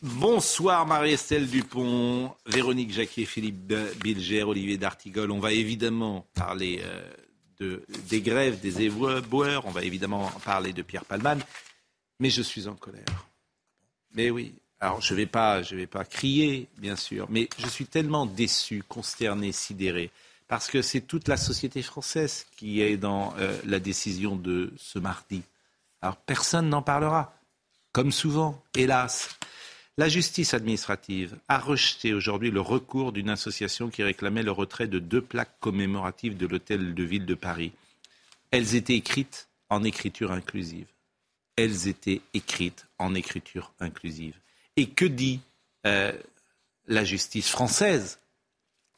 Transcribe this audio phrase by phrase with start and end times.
[0.00, 5.32] Bonsoir Marie-Estelle Dupont, Véronique Jacquier, Philippe Bilger, Olivier D'Artigol.
[5.32, 7.12] On va évidemment parler euh,
[7.58, 11.40] de, des grèves des éboueurs, on va évidemment parler de Pierre Palman,
[12.20, 13.26] mais je suis en colère.
[14.14, 17.86] Mais oui, alors je ne vais, pas, vais pas crier, bien sûr, mais je suis
[17.86, 20.12] tellement déçu, consterné, sidéré,
[20.46, 25.00] parce que c'est toute la société française qui est dans euh, la décision de ce
[25.00, 25.42] mardi.
[26.02, 27.34] Alors personne n'en parlera,
[27.90, 29.30] comme souvent, hélas.
[29.98, 35.00] La justice administrative a rejeté aujourd'hui le recours d'une association qui réclamait le retrait de
[35.00, 37.72] deux plaques commémoratives de l'hôtel de ville de Paris.
[38.52, 40.86] Elles étaient écrites en écriture inclusive.
[41.56, 44.36] Elles étaient écrites en écriture inclusive.
[44.76, 45.40] Et que dit
[45.84, 46.12] euh,
[46.86, 48.20] la justice française?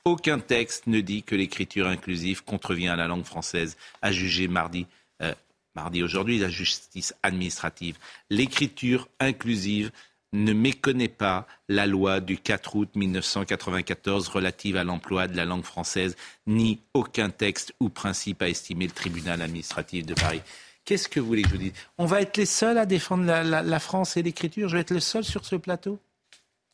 [0.04, 4.86] Aucun texte ne dit que l'écriture inclusive contrevient à la langue française, a jugé mardi,
[5.22, 5.34] euh,
[5.74, 7.96] mardi aujourd'hui la justice administrative.
[8.28, 9.90] L'écriture inclusive
[10.32, 15.64] ne méconnaît pas la loi du 4 août 1994 relative à l'emploi de la langue
[15.64, 20.40] française, ni aucun texte ou principe a estimé le tribunal administratif de Paris.
[20.84, 21.72] Qu'est-ce que vous voulez que je vous dise?
[21.98, 24.68] On va être les seuls à défendre la, la- la France et l'écriture?
[24.68, 25.98] Je vais être le seul sur ce plateau?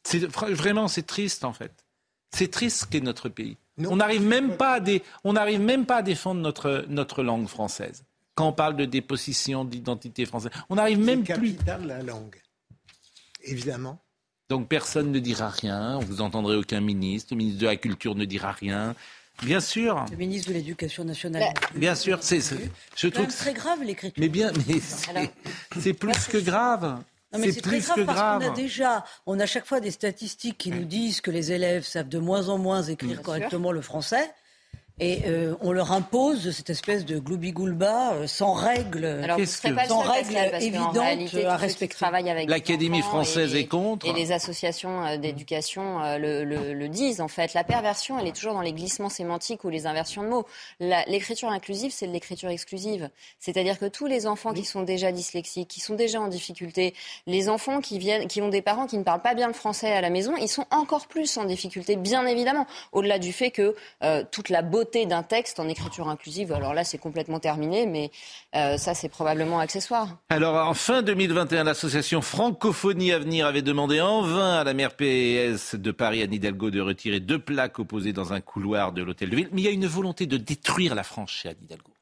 [0.04, 1.72] C'est, Vraiment, c'est triste en fait.
[2.34, 3.56] C'est triste ce qu'est notre pays.
[3.78, 7.46] On n'arrive même, pas à dé- on n'arrive même pas à défendre notre, notre langue
[7.48, 8.04] française.
[8.34, 11.34] Quand on parle de déposition d'identité française, on n'arrive même plus.
[11.34, 12.36] capital, la langue.
[13.46, 13.98] Évidemment.
[14.48, 18.24] Donc personne ne dira rien, vous entendrez aucun ministre, le ministre de la Culture ne
[18.24, 18.94] dira rien.
[19.42, 21.52] Bien sûr, Le ministre de l'Éducation nationale.
[21.74, 22.40] bien sûr, c'est,
[22.96, 24.18] je trouve même que très grave l'écriture.
[24.18, 24.80] Mais bien, mais
[25.80, 27.02] c'est, plus que grave.
[27.32, 28.42] Non, mais c'est très grave que parce grave.
[28.42, 31.84] qu'on a déjà, on a chaque fois des statistiques qui nous disent que les élèves
[31.84, 34.32] savent de moins en moins écrire correctement le français.
[34.98, 39.38] Et euh, on leur impose cette espèce de gloubi-goulba euh, sans règles, Alors,
[39.86, 41.94] sans règles parce évidentes réalité, à respecter.
[41.96, 44.06] travaillent avec des L'Académie française et- est contre.
[44.06, 47.52] Et les associations euh, d'éducation euh, le, le- le disent, en fait.
[47.52, 50.46] La perversion, elle est toujours dans les glissements sémantiques ou les inversions de mots.
[50.80, 53.10] La- L'écriture inclusive, c'est de l'écriture exclusive.
[53.38, 56.94] C'est-à-dire que tous les enfants qui sont déjà dyslexiques, qui sont déjà en difficulté,
[57.26, 59.92] les enfants qui, viennent, qui ont des parents qui ne parlent pas bien le français
[59.92, 62.66] à la maison, ils sont encore plus en difficulté, bien évidemment.
[62.92, 66.84] Au-delà du fait que euh, toute la beauté d'un texte en écriture inclusive, alors là,
[66.84, 68.10] c'est complètement terminé, mais
[68.54, 70.16] euh, ça, c'est probablement accessoire.
[70.28, 75.74] Alors, en fin 2021, l'association Francophonie Avenir avait demandé en vain à la maire PS
[75.74, 79.36] de Paris, Anne Hidalgo, de retirer deux plaques opposées dans un couloir de l'hôtel de
[79.36, 79.48] ville.
[79.52, 81.92] Mais il y a une volonté de détruire la France chez Anne Hidalgo.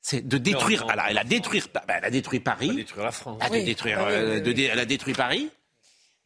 [0.00, 0.82] C'est de détruire.
[0.82, 2.74] non, alors, elle a détruit, bah, elle a détruit Paris.
[2.74, 3.38] Détruire la France.
[3.40, 3.64] Ah, de Oui.
[3.64, 5.48] détruire, oui, euh, de elle a détruit Paris,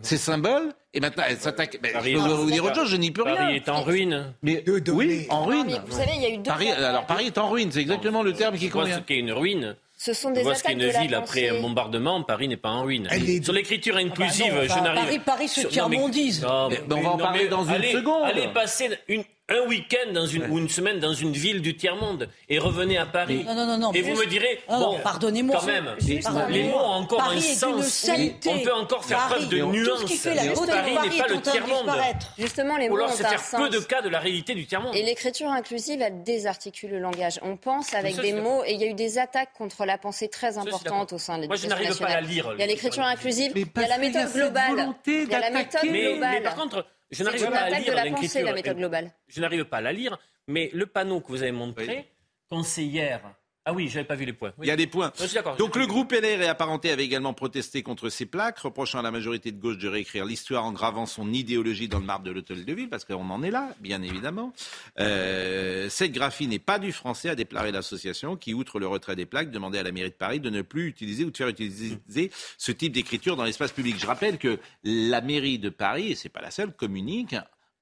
[0.02, 1.78] ses symboles, et maintenant elle s'attaque.
[1.82, 3.34] Mais Paris je peux est- vous dire autre chose, je n'y peux rien.
[3.36, 4.32] Paris est en ruine.
[4.42, 5.80] Mais De oui, en ruine.
[5.86, 6.42] vous savez, il y a eu deux.
[6.44, 9.04] Paris, alors Paris est en ruine, c'est exactement le terme qui vois ce convient.
[9.06, 9.76] qu'est une ruine.
[10.00, 12.22] Ce sont des vois ce qu'est attaques une de la ville après un bombardement.
[12.22, 13.08] Paris n'est pas en ruine.
[13.10, 15.02] Est- Sur l'écriture inclusive, non, je n'arrive.
[15.04, 18.22] Paris- Paris se non, mais- Mais- mais on va en parler dans une allez- seconde.
[18.24, 22.28] Allez passer une- un week-end dans une, ou une semaine dans une ville du tiers-monde
[22.48, 23.44] et revenez à Paris.
[23.46, 25.56] Non, non, non, non, Et vous juste- me direz, bon, pardonnez-moi.
[25.58, 26.48] quand même, pardonnez-moi.
[26.50, 28.10] les mots ont encore Paris un sens.
[28.46, 30.00] On peut encore faire Paris, preuve de tout nuance.
[30.00, 31.90] ce qui fait la Mais beauté de Paris Paris n'est pas le tiers-monde.
[32.38, 33.60] Justement, les Ou mots alors ont c'est faire sens.
[33.60, 34.94] peu de cas de la réalité du tiers-monde.
[34.94, 37.38] Et l'écriture inclusive, elle désarticule le langage.
[37.42, 39.96] On pense avec ça, des mots et il y a eu des attaques contre la
[39.98, 42.30] pensée très importantes au sein de Moi, je l'éducation n'arrive pas à nationale.
[42.30, 42.50] lire.
[42.54, 44.88] Il y a l'écriture inclusive, il y a la méthode globale.
[45.06, 46.30] Il y a la méthode globale.
[46.32, 49.12] mais par contre, je C'est n'arrive pas à de lire la pensée, la méthode globale.
[49.28, 52.04] Je n'arrive pas à la lire, mais le panneau que vous avez montré, Oui.
[52.48, 53.34] conseillère.
[53.68, 54.54] Ah oui, j'avais pas vu les points.
[54.56, 54.66] Oui.
[54.66, 55.12] Il y a des points.
[55.18, 55.54] Je suis d'accord.
[55.56, 59.10] Donc le groupe LR et apparenté avait également protesté contre ces plaques, reprochant à la
[59.10, 62.64] majorité de gauche de réécrire l'histoire en gravant son idéologie dans le marbre de l'hôtel
[62.64, 64.54] de ville, parce qu'on en est là, bien évidemment.
[65.00, 69.26] Euh, cette graphie n'est pas du français, a déclaré l'association, qui, outre le retrait des
[69.26, 72.30] plaques, demandait à la mairie de Paris de ne plus utiliser ou de faire utiliser
[72.56, 73.96] ce type d'écriture dans l'espace public.
[74.00, 77.34] Je rappelle que la mairie de Paris, et c'est pas la seule, communique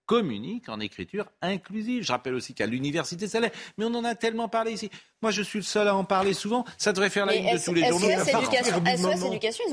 [0.06, 2.02] communique en écriture inclusive.
[2.04, 3.52] Je rappelle aussi qu'à l'université, ça l'est.
[3.76, 4.90] Mais on en a tellement parlé ici.
[5.22, 6.64] Moi, je suis le seul à en parler souvent.
[6.78, 8.06] Ça devrait faire la Mais une de tous les journaux.
[8.20, 9.18] à partir du moment-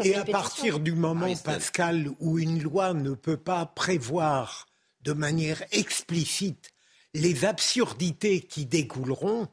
[0.04, 1.26] et fait à partir du moment.
[1.44, 4.66] Pascal, où une loi ne peut pas prévoir
[5.04, 6.72] de manière explicite
[7.14, 9.48] les absurdités qui découleront,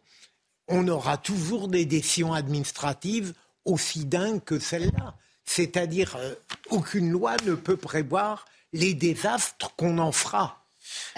[0.69, 3.35] on aura toujours des décisions administratives
[3.65, 5.15] aussi dingues que celle-là.
[5.45, 6.35] C'est-à-dire, euh,
[6.71, 10.60] aucune loi ne peut prévoir les désastres qu'on en fera.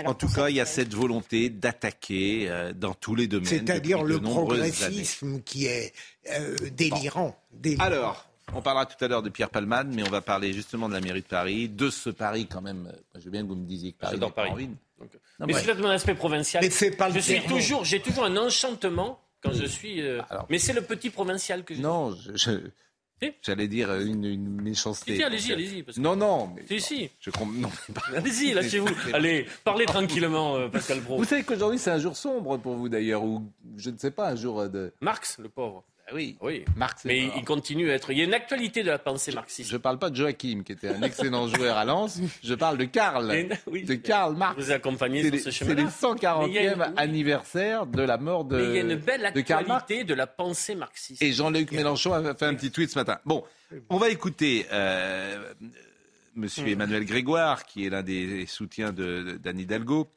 [0.04, 3.46] En tout cas, il y a cette volonté d'attaquer euh, dans tous les domaines.
[3.48, 5.42] C'est-à-dire le progressisme années.
[5.44, 5.92] qui est
[6.30, 7.84] euh, délirant, délirant.
[7.84, 10.94] Alors, on parlera tout à l'heure de Pierre Palmade, mais on va parler justement de
[10.94, 12.92] la mairie de Paris, de ce Paris quand même.
[13.14, 14.68] Je veux bien que vous me disiez que Paris J'adore Paris.
[14.98, 15.10] Donc,
[15.40, 16.62] non, mais c'est mon aspect provincial.
[16.62, 20.00] Mais c'est pas le je suis toujours, j'ai toujours un enchantement quand je suis.
[20.00, 21.80] Euh, Alors- mais c'est le petit provincial que je.
[21.80, 22.70] Non, je- je-
[23.22, 23.32] Si.
[23.42, 25.16] j'allais dire une, une méchanceté.
[25.16, 25.82] Si, allez-y, allez-y.
[25.82, 26.50] parce que- Non, non.
[26.56, 27.10] Mais Si, si.
[27.20, 27.30] Je
[28.14, 28.88] Allez-y, lâchez-vous.
[29.14, 31.16] Allez, parlez tranquillement, euh, Pascal Pro.
[31.18, 33.44] Vous savez qu'aujourd'hui c'est un jour sombre pour vous d'ailleurs, ou
[33.76, 34.92] je ne sais pas, un jour de.
[35.00, 35.84] Marx, le pauvre.
[36.14, 36.36] Oui.
[36.40, 36.64] Oui.
[36.76, 37.04] Marx.
[37.04, 37.34] Mais mort.
[37.38, 38.10] il continue à être.
[38.12, 39.70] Il y a une actualité de la pensée marxiste.
[39.70, 42.20] Je parle pas de Joachim, qui était un excellent joueur à Lens.
[42.42, 43.46] Je parle de Karl.
[43.66, 43.84] Oui.
[43.84, 44.56] de Karl Marx.
[44.60, 45.82] vous C'est sur ce c'est chemin-là.
[45.82, 46.86] les 140e Mais il y a une- oui.
[46.96, 49.82] anniversaire de la mort de, Mais il y a une belle de Karl Marx.
[49.84, 51.22] actualité de la pensée marxiste.
[51.22, 53.18] Et Jean-Luc Mélenchon a fait un petit tweet ce matin.
[53.24, 53.44] Bon,
[53.88, 55.52] on va écouter euh,
[56.34, 60.08] Monsieur Emmanuel Grégoire, qui est l'un des soutiens de- d'Anne Hidalgo,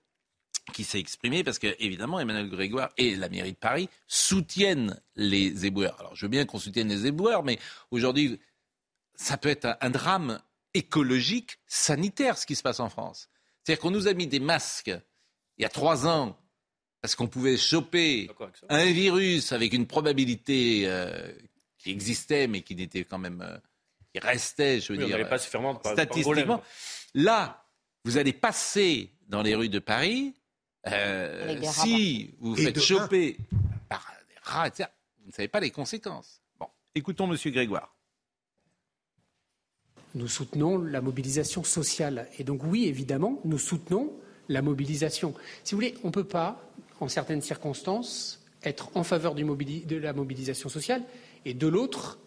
[0.73, 5.65] qui s'est exprimé parce que évidemment Emmanuel Grégoire et la mairie de Paris soutiennent les
[5.65, 5.95] éboueurs.
[5.99, 7.59] Alors je veux bien qu'on soutienne les éboueurs, mais
[7.91, 8.39] aujourd'hui
[9.15, 10.41] ça peut être un, un drame
[10.73, 13.29] écologique, sanitaire, ce qui se passe en France.
[13.63, 14.91] C'est-à-dire qu'on nous a mis des masques
[15.57, 16.37] il y a trois ans
[17.01, 18.29] parce qu'on pouvait choper
[18.69, 21.31] un virus avec une probabilité euh,
[21.77, 23.57] qui existait, mais qui n'était quand même, euh,
[24.11, 26.63] qui restait, je veux Oui, dire, pas se faire statistiquement.
[27.13, 27.63] Là,
[28.03, 30.33] vous allez passer dans les rues de Paris.
[30.87, 33.37] Euh, si vous faites choper
[33.89, 34.89] par des rats, etc.,
[35.23, 36.39] vous ne savez pas les conséquences.
[36.59, 37.95] Bon, écoutons Monsieur Grégoire.
[40.13, 42.27] Nous soutenons la mobilisation sociale.
[42.39, 44.13] Et donc oui, évidemment, nous soutenons
[44.47, 45.33] la mobilisation.
[45.63, 46.61] Si vous voulez, on ne peut pas,
[46.99, 51.03] en certaines circonstances, être en faveur du mobili- de la mobilisation sociale
[51.43, 52.17] et de l'autre,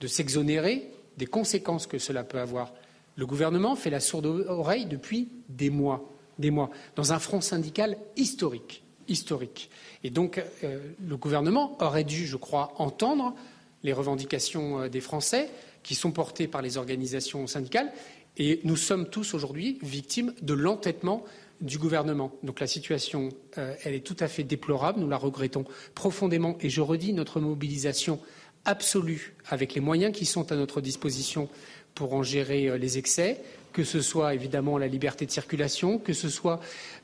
[0.00, 2.72] de s'exonérer des conséquences que cela peut avoir.
[3.16, 6.08] Le gouvernement fait la sourde oreille depuis des mois,
[6.38, 9.70] des mois, dans un front syndical historique, historique.
[10.04, 13.34] Et donc, euh, le gouvernement aurait dû, je crois, entendre
[13.82, 15.50] les revendications euh, des Français
[15.82, 17.92] qui sont portées par les organisations syndicales.
[18.36, 21.24] Et nous sommes tous aujourd'hui victimes de l'entêtement
[21.60, 22.32] du gouvernement.
[22.44, 25.00] Donc la situation, euh, elle est tout à fait déplorable.
[25.00, 25.64] Nous la regrettons
[25.94, 26.56] profondément.
[26.60, 28.20] Et je redis notre mobilisation
[28.64, 31.48] absolue avec les moyens qui sont à notre disposition
[31.94, 33.40] pour en gérer les excès,
[33.72, 36.60] que ce soit évidemment la liberté de circulation, que ce soit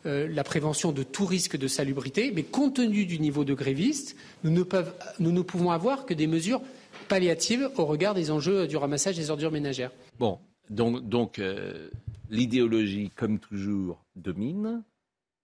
[0.06, 2.32] euh, la prévention de tout risque de salubrité.
[2.34, 6.14] Mais compte tenu du niveau de grévistes, nous ne, peuvent- nous ne pouvons avoir que
[6.14, 6.60] des mesures
[7.08, 9.90] palliatives au regard des enjeux du ramassage des ordures ménagères.
[10.18, 10.38] Bon,
[10.70, 11.90] donc, donc euh,
[12.30, 14.82] l'idéologie, comme toujours, domine.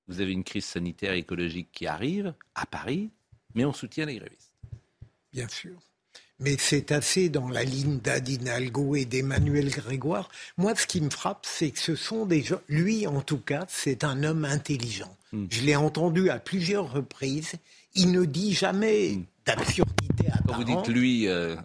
[0.08, 3.10] Vous avez une crise sanitaire écologique qui arrive à Paris,
[3.54, 4.52] mais on soutient les grévistes.
[5.32, 5.78] Bien sûr.
[6.40, 10.30] Mais c'est assez dans la ligne d'Adinalgo et d'Emmanuel Grégoire.
[10.56, 12.60] Moi, ce qui me frappe, c'est que ce sont des gens.
[12.68, 15.14] Lui, en tout cas, c'est un homme intelligent.
[15.32, 15.46] Hmm.
[15.50, 17.52] Je l'ai entendu à plusieurs reprises.
[17.94, 20.10] Il ne dit jamais d'absurdité
[20.40, 20.46] Hmm.
[20.46, 21.56] Quand vous dites lui, euh,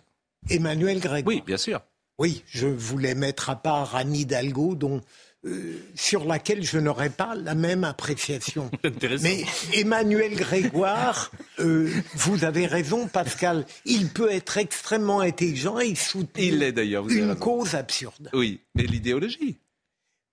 [0.49, 1.35] Emmanuel Grégoire.
[1.35, 1.81] oui, bien sûr.
[2.17, 5.01] Oui, je voulais mettre à part Anne Hidalgo, dont,
[5.45, 8.69] euh, sur laquelle je n'aurais pas la même appréciation.
[8.83, 9.23] Intéressant.
[9.23, 16.53] Mais Emmanuel Grégoire, euh, vous avez raison, Pascal, il peut être extrêmement intelligent et soutenir
[16.53, 18.29] Il d'ailleurs, avez une cause absurde.
[18.33, 19.57] Oui, mais l'idéologie.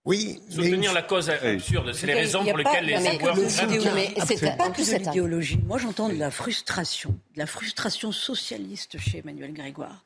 [0.05, 3.19] Oui, mais Soutenir une- la cause absurde, c'est les raisons pour lesquelles les mais
[3.95, 5.61] mais c'est pas que un- l'idéologie.
[5.65, 10.05] Moi, j'entends de la frustration, de la frustration socialiste chez Emmanuel Grégoire.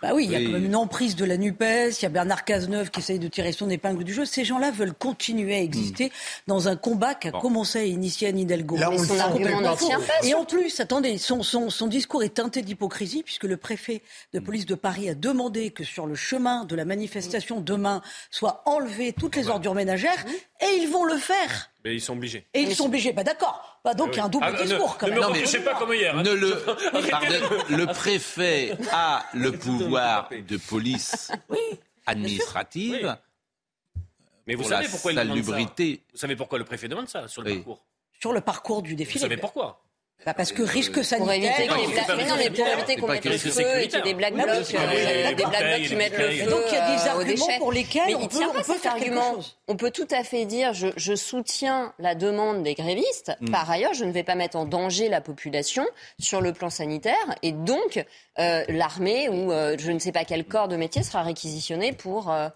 [0.00, 2.08] Bah oui, il y a quand même une emprise de la NUPES, il y a
[2.08, 4.24] Bernard Cazeneuve qui essaye de tirer son épingle du jeu.
[4.24, 6.12] Ces gens-là veulent continuer à exister
[6.46, 7.40] dans un combat qu'a Bon.
[7.40, 8.76] commencé à initier Anne Hidalgo.
[8.76, 9.88] Là, on son sent argument faux.
[9.88, 10.24] pas.
[10.26, 14.02] Et en plus, attendez, son, son, son discours est teinté d'hypocrisie puisque le préfet
[14.32, 18.00] de police de Paris a demandé que sur le chemin de la manifestation demain
[18.30, 20.24] soient enlevées toutes les ordures ménagères
[20.60, 21.70] et ils vont le faire.
[21.84, 22.46] Mais ils sont obligés.
[22.54, 23.12] Et ils sont obligés.
[23.12, 23.77] Bah d'accord.
[23.88, 25.20] Bah donc il y a un double Ah, ne- discours quand ne même.
[25.20, 26.14] me Non, mais- reprochez pas comme hier.
[26.14, 26.22] hein.
[26.22, 26.54] Ne le,
[27.10, 27.34] pardon,
[27.70, 31.58] le préfet a le pouvoir de police Oui.
[32.04, 33.16] administrative
[33.96, 34.02] Oui.
[34.46, 35.82] Mais vous pour savez la pourquoi il demande ça?
[36.12, 37.56] Vous savez pourquoi le préfet demande ça sur le Oui.
[37.56, 37.82] parcours?
[38.20, 39.20] Sur le parcours du Vous défilé.
[39.20, 39.80] savez pourquoi?
[40.26, 41.34] Bah, parce que risque Pour sanitaire.
[41.34, 44.02] éviter qu'il y ait pour éviter C'est qu'on mette le feu et qu'il y ait
[44.02, 46.60] des black Oui, blocs, oui, euh, des oui, black blocs qui mettent le feu donc
[46.68, 49.56] il y a des euh, arguments pour lesquels on peut, on faire quelque chose.
[49.68, 53.32] On peut tout à fait dire je, je soutiens la demande des grévistes.
[53.40, 53.50] Mm.
[53.50, 55.86] Par ailleurs, je ne vais pas mettre en danger la population
[56.18, 57.14] sur le plan sanitaire.
[57.42, 58.04] Et donc,
[58.38, 62.30] euh, l'armée ou euh, je ne sais pas quel corps de métier sera réquisitionné pour,
[62.30, 62.48] euh,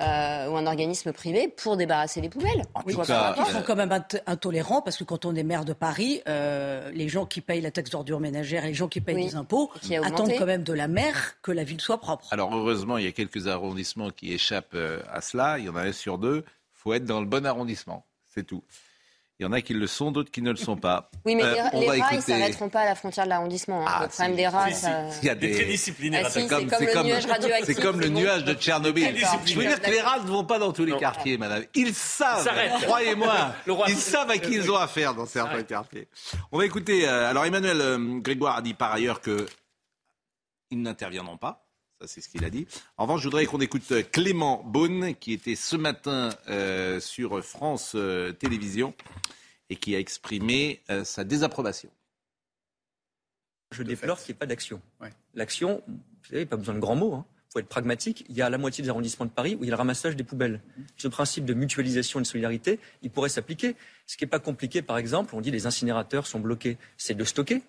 [0.00, 2.64] euh, ou un organisme privé pour débarrasser les poubelles.
[2.74, 5.64] En Oui, tout ils sont quand même int- intolérants parce que quand on est maire
[5.64, 9.14] de Paris, euh, les gens qui payent la taxe d'ordure ménagère, les gens qui payent
[9.16, 12.26] Oui, des impôts, qui attendent quand même de la maire que la ville soit propre.
[12.30, 15.58] Alors heureusement, il y a quelques arrondissements qui échappent euh, à cela.
[15.58, 16.44] Il y en a un sur deux.
[16.46, 18.04] Il faut être dans le bon arrondissement.
[18.34, 18.62] C'est tout.
[19.40, 21.10] Il y en a qui le sont, d'autres qui ne le sont pas.
[21.24, 23.24] Oui, mais Euh, les, on les va rats, ils écouter- s'arrêteront pas à la frontière
[23.24, 23.80] de l'arrondissement.
[23.80, 23.86] hein.
[23.88, 24.80] Ah, le problème si, des rats, si, si.
[24.82, 25.08] ça...
[25.22, 25.64] Il y a est très des...
[25.64, 26.22] disciplinaire.
[26.26, 28.20] Ah, si, c'est comme le nuage radioactif, c'est comme le bon.
[28.20, 29.16] nuage de Tchernobyl.
[29.46, 30.98] Je veux dire que les rats ne vont pas dans tous les Non.
[30.98, 31.64] quartiers, madame.
[31.74, 32.46] Ils savent,
[32.82, 33.54] croyez-moi,
[33.88, 36.06] ils savent à qui ils ont affaire dans certains quartiers.
[36.52, 37.08] On va écouter.
[37.08, 39.46] euh, alors Emmanuel euh, Grégoire a dit par ailleurs que
[40.70, 41.66] ils n'interviendront pas.
[42.00, 42.66] Ça, c'est ce qu'il a dit.
[42.96, 47.92] En revanche, je voudrais qu'on écoute Clément Beaune, qui était ce matin euh, sur France
[47.94, 48.94] euh, Télévisions
[49.70, 51.88] et qui a exprimé euh, sa désapprobation.
[53.70, 54.82] Je déplore qu'il n'y ait pas d'action.
[55.34, 57.24] L'action, vous savez, pas besoin de grands mots.
[57.48, 58.24] Il faut être pragmatique.
[58.28, 60.16] Il y a la moitié des arrondissements de Paris où il y a le ramassage
[60.16, 60.60] des poubelles.
[60.96, 63.76] Ce principe de mutualisation et de solidarité, il pourrait s'appliquer.
[64.06, 66.78] Ce qui n'est pas compliqué, par exemple, on dit les incinérateurs sont bloqués.
[66.96, 67.62] C'est de stocker,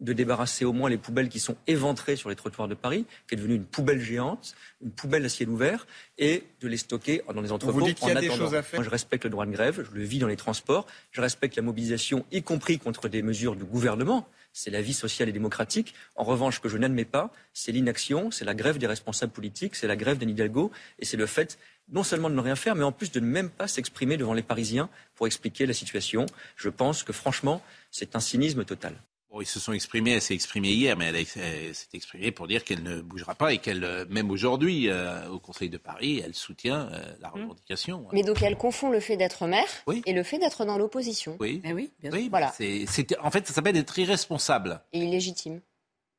[0.00, 3.34] de débarrasser au moins les poubelles qui sont éventrées sur les trottoirs de Paris, qui
[3.34, 5.86] est devenue une poubelle géante, une poubelle à ciel ouvert,
[6.18, 8.44] et de les stocker dans des entrepôts dites qu'il y a en des attendant.
[8.44, 10.36] choses à faire Moi, je respecte le droit de grève, je le vis dans les
[10.36, 14.28] transports, je respecte la mobilisation, y compris contre des mesures du gouvernement.
[14.52, 15.94] C'est la vie sociale et démocratique.
[16.14, 19.76] En revanche, ce que je n'admets pas, c'est l'inaction, c'est la grève des responsables politiques,
[19.76, 21.58] c'est la grève d'Anne Hidalgo, et c'est le fait
[21.90, 24.34] non seulement de ne rien faire, mais en plus de ne même pas s'exprimer devant
[24.34, 26.26] les Parisiens pour expliquer la situation.
[26.56, 28.94] Je pense que franchement, c'est un cynisme total.
[29.36, 32.64] Bon, ils se sont exprimés, elle s'est exprimée hier, mais elle, s'est exprimée pour dire
[32.64, 36.32] qu'elle ne bougera pas et qu'elle, euh, même aujourd'hui, euh, au Conseil de Paris, elle
[36.34, 38.06] soutient euh, la revendication.
[38.14, 40.00] Mais donc elle confond le fait d'être maire Oui.
[40.06, 41.36] et le fait d'être dans l'opposition.
[41.38, 42.18] Oui, Eh oui, bien sûr.
[42.18, 42.50] oui Voilà.
[42.56, 44.80] c'est- c'est- en fait, ça s'appelle être irresponsable.
[44.94, 45.60] Et illégitime.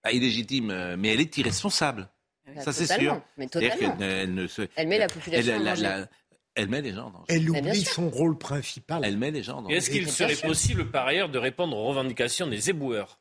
[0.04, 2.08] Pas illégitime, mais elle est irresponsable.
[2.46, 3.22] Bah, ça, c'est totalement, sûr.
[3.38, 3.98] Mais totalement.
[4.00, 5.82] elle ne se- Elle met la population elle, en la- danger.
[5.82, 6.08] la-
[6.58, 7.26] elle met les gens en danger.
[7.30, 9.04] Elle oublie son rôle principal.
[9.06, 9.76] Elle met les gens en Et danger.
[9.78, 13.20] est-ce qu'il serait possible, par ailleurs, de répondre aux revendications des éboueurs?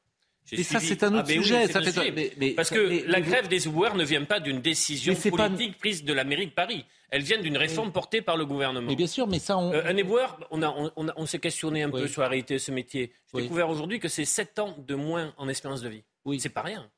[0.53, 1.67] Et ça, c'est un autre Ah, ben oui, sujet.
[1.67, 2.13] c'est ça un fait- sujet.
[2.13, 5.31] mais- mais- Parce que mais- la grève des éboueurs ne vient pas d'une décision pas-
[5.49, 6.85] politique prise de la mairie de Paris.
[7.11, 8.87] Elle vient d'une réforme portée par le gouvernement.
[8.89, 9.73] Mais bien sûr, mais ça, on.
[9.73, 12.29] Euh, un éboueur, on, a- on, on a- on s'est questionné un peu sur la
[12.29, 13.13] réalité de ce métier.
[13.33, 13.43] J'ai Oui.
[13.43, 16.03] découvert aujourd'hui que c'est 7 ans de moins en espérance de vie.
[16.25, 16.39] Oui.
[16.41, 16.89] C'est pas rien.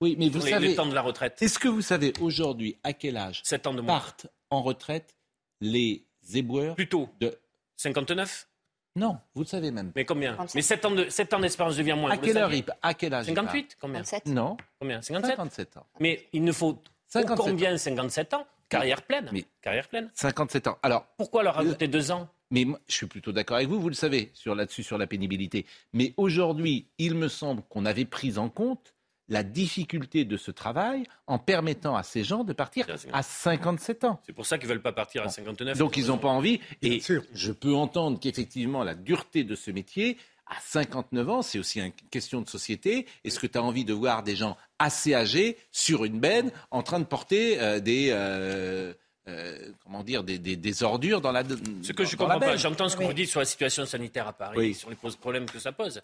[0.00, 0.68] oui, mais vous les, savez.
[0.68, 1.40] les temps de la retraite.
[1.40, 3.94] Est-ce que vous savez aujourd'hui à quel âge 7 ans de moins.
[3.94, 5.16] partent en retraite
[5.60, 7.08] les éboueurs Plutôt.
[7.20, 7.38] de
[7.76, 8.48] 59
[8.96, 9.92] Non, vous le savez même.
[9.94, 10.32] Mais combien?
[10.36, 10.54] 57.
[10.54, 12.10] Mais 7 ans de- sept ans d'espérance de vie en moins.
[12.10, 12.50] À quelle heure
[12.82, 14.04] à quel âge il 58 Combien?
[14.04, 14.24] 57.
[14.24, 15.02] part Non, Combien?
[15.02, 15.86] 57 57 ans.
[16.00, 18.46] Mais il ne faut 57 combien 57 ans?
[18.68, 19.28] Carrière pleine.
[19.32, 20.10] Mais- Carrière pleine.
[20.14, 20.78] 57 ans.
[20.82, 22.28] Alors, Pourquoi leur rajouter deux ans?
[22.50, 25.06] Mais moi, je suis plutôt d'accord avec vous, vous le savez, sur là-dessus, sur la
[25.06, 25.66] pénibilité.
[25.92, 28.94] Mais aujourd'hui, il me semble qu'on avait pris en compte
[29.28, 34.20] la difficulté de ce travail en permettant à ces gens de partir à 57 ans.
[34.24, 35.76] C'est pour ça qu'ils veulent pas partir à 59.
[35.78, 36.60] Donc ils n'ont pas envie.
[36.82, 37.00] Et
[37.34, 40.16] je peux entendre qu'effectivement la dureté de ce métier,
[40.48, 43.06] à 59 ans, c'est aussi une question de société.
[43.24, 46.84] Est-ce que tu as envie de voir des gens assez âgés sur une benne en
[46.84, 48.10] train de porter euh, des...
[48.12, 48.94] euh,
[49.28, 51.42] euh, comment dire, des, des- des ordures dans la
[51.82, 53.06] Ce que je dans la comprends pas, j'entends ce que Oui.
[53.08, 54.74] vous dites sur la situation sanitaire à Paris, Oui.
[54.74, 56.00] sur les problèmes que ça pose.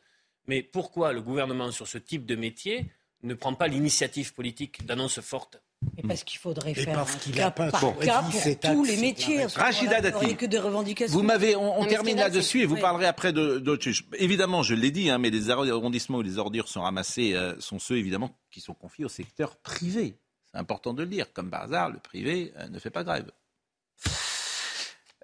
[0.48, 2.86] Mais pourquoi le gouvernement, sur ce type de métier,
[3.22, 5.62] ne prend pas l'initiative politique d'annonce forte
[5.96, 8.60] Et parce qu'il faudrait Et faire parce un qu'il cas a pas par cas pour
[8.60, 9.44] tous les métiers.
[9.46, 10.36] Rachida Dati.
[10.36, 11.16] que des revendications.
[11.16, 14.02] Vous m'avez, on, termine là, là-dessus et vous parlerez après de- d'autres choses.
[14.18, 17.78] Évidemment, je l'ai dit, hein, mais les arrondissements où les ordures sont ramassées euh, sont
[17.78, 20.16] ceux évidemment qui sont confiés au secteur privé.
[20.52, 21.32] C'est important de le dire.
[21.32, 23.30] Comme par hasard, le privé euh, ne fait pas grève.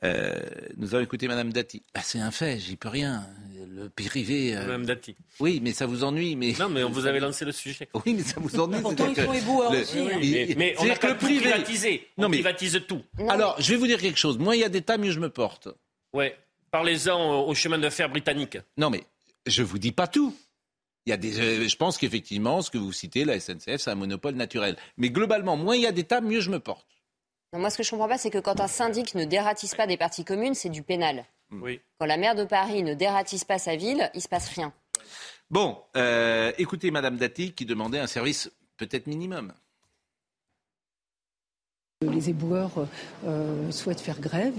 [0.04, 0.38] Euh,
[0.76, 1.82] nous avons écouté Madame Dati.
[1.94, 3.26] Bah, c'est un fait, j'y peux rien.
[3.70, 5.14] Le privé, euh, Madame Dati.
[5.40, 6.34] oui, mais ça vous ennuie.
[6.36, 7.88] Mais Non, mais on vous avez lancé le sujet.
[8.06, 8.80] oui, mais ça vous ennuie.
[8.80, 9.98] Pourtant, ils sont éboueurs le- aussi.
[9.98, 10.18] hein.
[10.20, 11.40] il- Mais, mais on c'est-à-dire n'a que le privé.
[11.50, 12.06] privatisé.
[12.16, 13.02] On Non, mais- privatise tout.
[13.28, 14.38] Alors, je vais vous dire quelque chose.
[14.38, 15.68] Moins il y a d'États, mieux je me porte.
[16.12, 16.36] Ouais.
[16.70, 18.58] Parlez-en au, au chemin de fer britannique.
[18.76, 19.04] Non, mais
[19.46, 20.34] je vous dis pas tout.
[21.06, 23.90] Il y a des, euh, je pense qu'effectivement, ce que vous citez, la SNCF, c'est
[23.90, 24.76] un monopole naturel.
[24.98, 26.86] Mais globalement, moins il y a d'États, mieux je me porte.
[27.52, 29.86] Non, moi, ce que je comprends pas, c'est que quand un syndic ne dératisse pas
[29.86, 31.24] des parties communes, c'est du pénal.
[31.50, 31.80] Oui.
[31.98, 34.72] Quand la maire de Paris ne dératisse pas sa ville, il se passe rien.
[35.50, 39.54] Bon, euh, écoutez Madame Dati qui demandait un service peut-être minimum.
[42.06, 42.86] Les éboueurs
[43.26, 44.54] euh, souhaitent faire grève.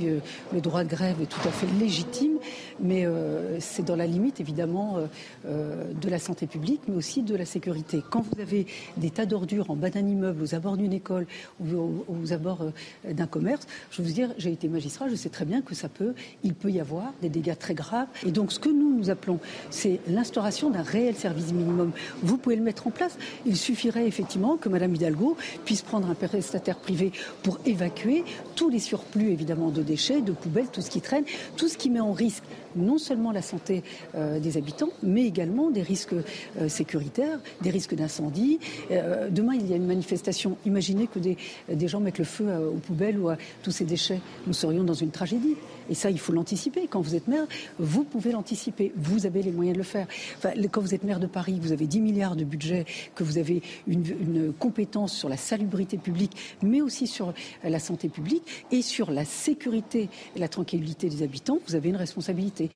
[0.52, 2.38] Le droit de grève est tout à fait légitime,
[2.82, 4.98] mais euh, c'est dans la limite évidemment
[5.46, 8.04] euh, de la santé publique, mais aussi de la sécurité.
[8.10, 8.68] Quand vous avez
[8.98, 11.28] des tas d'ordures en bas d'un immeuble, aux abords d'une école
[11.62, 12.74] ou aux, abords
[13.10, 16.16] d'un commerce, je veux dire, j'ai été magistrat, je sais très bien que ça peut,
[16.44, 18.10] il peut y avoir des dégâts très graves.
[18.26, 21.94] Et donc, ce que nous nous appelons, c'est l'instauration d'un réel service minimum.
[22.22, 23.18] Vous pouvez le mettre en place.
[23.46, 28.24] Il suffirait effectivement que Madame Hidalgo puisse prendre un prestataire privé pour évacuer
[28.56, 31.26] tous les surplus évidemment de déchets, de poubelles, tout ce qui traîne,
[31.58, 32.44] tout ce qui met en risque
[32.76, 33.84] non seulement la santé
[34.16, 38.60] euh, des habitants, mais également des risques euh, sécuritaires, des risques d'incendie.
[38.92, 40.58] Euh, demain, il y a une manifestation.
[40.66, 41.38] Imaginez que des,
[41.72, 44.22] des gens mettent le feu aux poubelles ou à tous ces déchets.
[44.48, 45.56] Nous serions dans une tragédie.
[45.90, 46.88] Et ça, il faut l'anticiper.
[46.88, 47.48] Quand vous êtes maire,
[47.80, 48.92] vous pouvez l'anticiper.
[48.96, 50.08] Vous avez les moyens de le faire.
[50.38, 52.86] Enfin, quand vous êtes maire de Paris, vous avez 10 milliards de budget,
[53.16, 57.34] que vous avez une, une compétence sur la salubrité publique, mais aussi sur
[57.64, 61.96] la santé publique et sur la sécurité et la tranquillité des habitants, vous avez une
[61.96, 62.69] responsabilité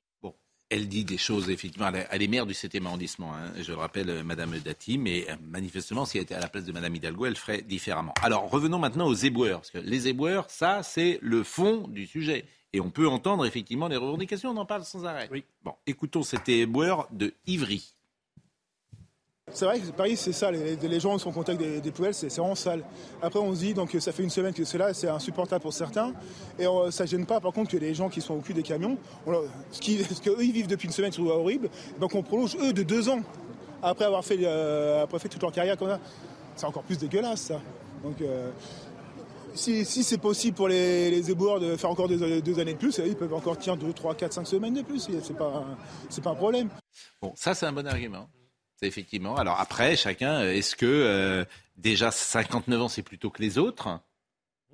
[0.74, 1.90] elle dit des choses, effectivement.
[2.10, 3.52] Elle est maire du 7e arrondissement, hein.
[3.56, 6.64] je le rappelle, euh, Madame Dati, mais euh, manifestement, si elle était à la place
[6.64, 8.12] de Madame Hidalgo, elle ferait différemment.
[8.22, 9.60] Alors, revenons maintenant aux éboueurs.
[9.60, 12.44] Parce que les éboueurs, ça, c'est le fond du sujet.
[12.72, 15.28] Et on peut entendre effectivement les revendications, on en parle sans arrêt.
[15.30, 15.44] Oui.
[15.62, 17.93] Bon, écoutons cet éboueur de Ivry.
[19.54, 20.50] C'est vrai que Paris, c'est ça.
[20.50, 22.82] Les, gens sont en contact des, poubelles, c'est vraiment sale.
[23.22, 26.12] Après, on se dit, donc ça fait une semaine que cela, c'est insupportable pour certains.
[26.58, 28.64] Et on, ça gêne pas, par contre, que les gens qui sont au cul des
[28.64, 28.98] camions,
[29.70, 31.70] ce qu'eux, vivent depuis une semaine, c'est horrible.
[32.00, 33.20] Donc on prolonge, eux, de deux ans,
[33.80, 36.00] après avoir fait, euh, après fait toute leur carrière comme ça.
[36.56, 37.60] C'est encore plus dégueulasse, ça.
[38.02, 38.20] Donc.
[38.20, 38.50] Euh,
[39.56, 42.20] si, c'est possible pour les, les, éboueurs de faire encore deux,
[42.58, 44.98] années de plus, ils peuvent encore tenir deux, trois, quatre, cinq semaines de plus.
[44.98, 45.64] C'est pas,
[46.24, 46.70] pas un problème.
[47.22, 48.26] Bon, ça c'est un bon argument
[48.82, 49.36] effectivement.
[49.36, 51.44] Alors après, chacun, euh, est-ce que euh,
[51.76, 54.00] déjà 59 ans, c'est plutôt que les autres?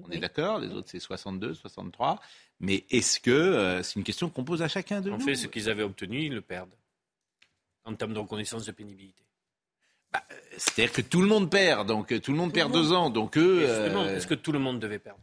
[0.02, 2.20] On est d'accord, les autres c'est 62, 63.
[2.60, 5.16] Mais est-ce que euh, c'est une question qu'on pose à chacun de nous?
[5.16, 6.74] En fait, ce qu'ils avaient obtenu, ils le perdent
[7.84, 9.24] en termes de reconnaissance de pénibilité.
[10.12, 10.22] Bah,
[10.56, 13.62] c'est-à-dire que tout le monde perd, donc tout le monde perd deux ans, donc eux.
[13.62, 15.20] Est-ce que tout le monde devait perdre?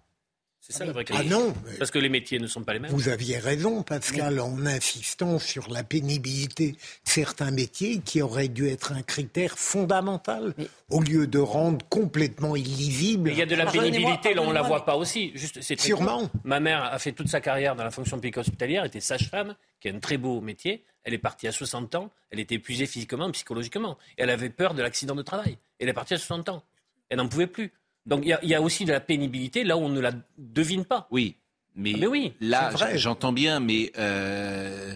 [0.69, 1.53] C'est ça vrai Ah non.
[1.79, 2.91] Parce que les métiers ne sont pas les mêmes.
[2.91, 8.67] Vous aviez raison, Pascal, en insistant sur la pénibilité de certains métiers qui auraient dû
[8.67, 10.53] être un critère fondamental,
[10.89, 13.31] au lieu de rendre complètement illisible.
[13.31, 15.31] il y a de la pénibilité, là on ne la voit pas aussi.
[15.35, 16.29] Juste, c'est Sûrement.
[16.43, 19.87] Ma mère a fait toute sa carrière dans la fonction publique hospitalière, était sage-femme, qui
[19.87, 20.83] est un très beau métier.
[21.05, 23.97] Elle est partie à 60 ans, elle était épuisée physiquement, psychologiquement.
[24.17, 25.57] elle avait peur de l'accident de travail.
[25.79, 26.63] Elle est partie à 60 ans.
[27.09, 27.71] Elle n'en pouvait plus.
[28.07, 31.07] Donc il y, a aussi de la pénibilité là où on ne la devine pas.
[31.11, 31.35] Oui,
[31.75, 34.95] mais, ah, oui, là j'entends bien, mais euh,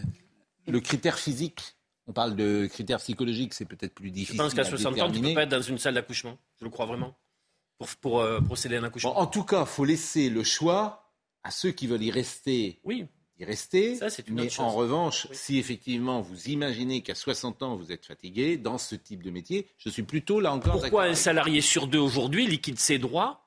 [0.66, 1.76] le critère physique,
[2.08, 4.38] on parle de critères psychologiques, c'est peut-être plus difficile.
[4.38, 6.38] Je pense qu'à 60 ans, tu ne peux pas être dans une salle d'accouchement.
[6.60, 7.14] Je le crois vraiment.
[8.00, 9.20] Pour, euh, procéder à un accouchement.
[9.20, 11.12] en tout cas, il faut laisser le choix
[11.44, 12.80] à ceux qui veulent y rester.
[12.84, 13.08] Oui
[13.46, 14.00] rester.
[14.30, 18.96] mais en revanche, si effectivement vous imaginez qu'à 60 ans vous êtes fatigué dans ce
[18.96, 20.80] type de métier, je suis plutôt là encore.
[20.80, 23.46] Pourquoi un salarié sur deux aujourd'hui liquide ses droits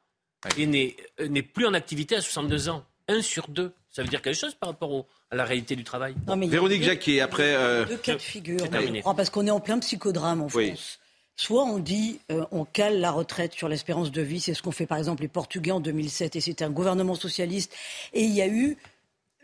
[0.59, 2.85] et euh, n'est plus en activité à 62 ans?
[3.09, 3.73] Un sur deux.
[3.91, 6.15] Ça veut dire quelque chose par rapport à la réalité du travail?
[6.27, 7.55] Véronique Jacquet, après.
[7.55, 7.85] Euh...
[7.85, 8.69] Deux cas de figure,
[9.05, 10.99] parce qu'on est en plein psychodrame en France.
[11.37, 14.71] Soit on dit euh, on cale la retraite sur l'espérance de vie, c'est ce qu'ont
[14.71, 17.75] fait par exemple les Portugais en 2007 et c'était un gouvernement socialiste
[18.13, 18.77] et il y a eu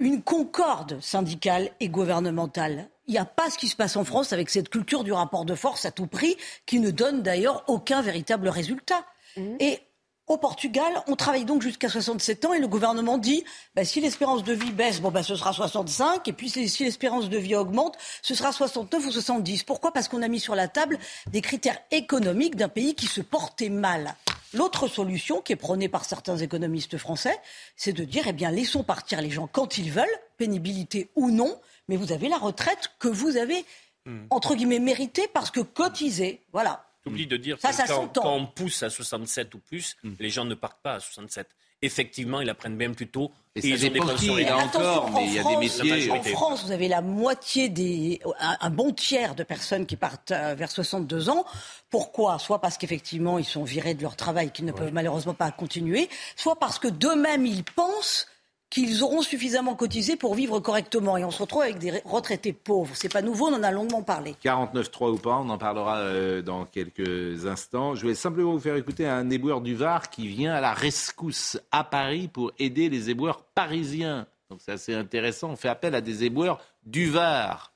[0.01, 2.89] une concorde syndicale et gouvernementale.
[3.07, 5.45] Il n'y a pas ce qui se passe en France avec cette culture du rapport
[5.45, 6.37] de force à tout prix,
[6.67, 9.05] qui ne donne d'ailleurs aucun véritable résultat.
[9.37, 9.57] Mmh.
[9.61, 9.81] Et
[10.27, 14.45] au Portugal, on travaille donc jusqu'à 67 ans et le gouvernement dit bah, si l'espérance
[14.45, 17.99] de vie baisse, bon, bah, ce sera 65, et puis si l'espérance de vie augmente,
[18.23, 19.65] ce sera 69 ou 70.
[19.65, 19.93] Pourquoi?
[19.93, 20.99] Parce qu'on a mis sur la table
[21.33, 24.15] des critères économiques d'un pays qui se portait mal.
[24.53, 27.39] L'autre solution qui est prônée par certains économistes français,
[27.77, 31.61] c'est de dire, eh bien, laissons partir les gens quand ils veulent, pénibilité ou non,
[31.89, 33.65] mais vous avez la retraite que vous avez,
[34.07, 34.27] hmm.
[34.31, 36.43] entre guillemets, méritée parce que cotisée.
[36.53, 36.87] Voilà.
[37.05, 40.15] T'oublies de dire que quand, quand, on pousse à 67 ou plus, hmm.
[40.19, 41.49] les gens ne partent pas à 67
[41.83, 43.31] effectivement, ils apprennent bien plus tôt.
[43.57, 44.39] Et, ils ont des pensions.
[44.39, 46.11] Il y a encore, mais il y a des métiers.
[46.11, 50.55] En France, vous avez la moitié des, un, bon tiers de personnes qui partent euh,
[50.57, 51.45] vers 62 ans.
[51.91, 52.39] Pourquoi?
[52.39, 56.09] Soit parce qu'effectivement, ils sont virés de leur travail, qu'ils ne peuvent malheureusement pas continuer,
[56.37, 58.27] soit parce que d'eux-mêmes, ils pensent
[58.71, 61.17] qu'ils auront suffisamment cotisé pour vivre correctement.
[61.17, 62.95] Et on se retrouve avec des retraités pauvres.
[62.95, 64.37] C'est pas nouveau, on en a longuement parlé.
[64.43, 67.97] 49.3 ou pas, on en parlera euh, dans quelques instants.
[67.97, 71.61] Je vais simplement vous faire écouter un éboueur du Var qui vient à la rescousse
[71.73, 74.27] à Paris pour aider les éboueurs parisiens.
[74.49, 75.51] Donc c'est assez intéressant.
[75.51, 77.73] On fait appel à des éboueurs du Var.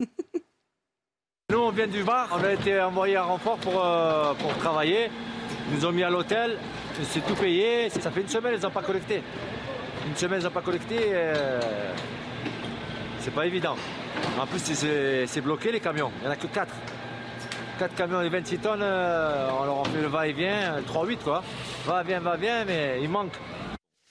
[1.50, 2.30] Nous, on vient du Var.
[2.32, 5.10] On a été envoyé à renfort pour, euh, pour travailler.
[5.68, 6.58] Ils nous ont mis à l'hôtel.
[7.02, 7.90] C'est tout payé.
[7.90, 9.22] Ça fait une semaine, ils n'ont pas collecté
[10.06, 11.60] une semaine, n'ont pas collecté, euh,
[13.20, 13.76] c'est pas évident.
[14.38, 16.10] En plus, c'est bloqué les camions.
[16.18, 16.74] Il n'y en a que 4.
[17.78, 21.42] 4 camions de 26 tonnes, euh, on leur fait le va-et-vient, 3-8 quoi.
[21.84, 23.32] Va-vient, va-vient, mais il manque.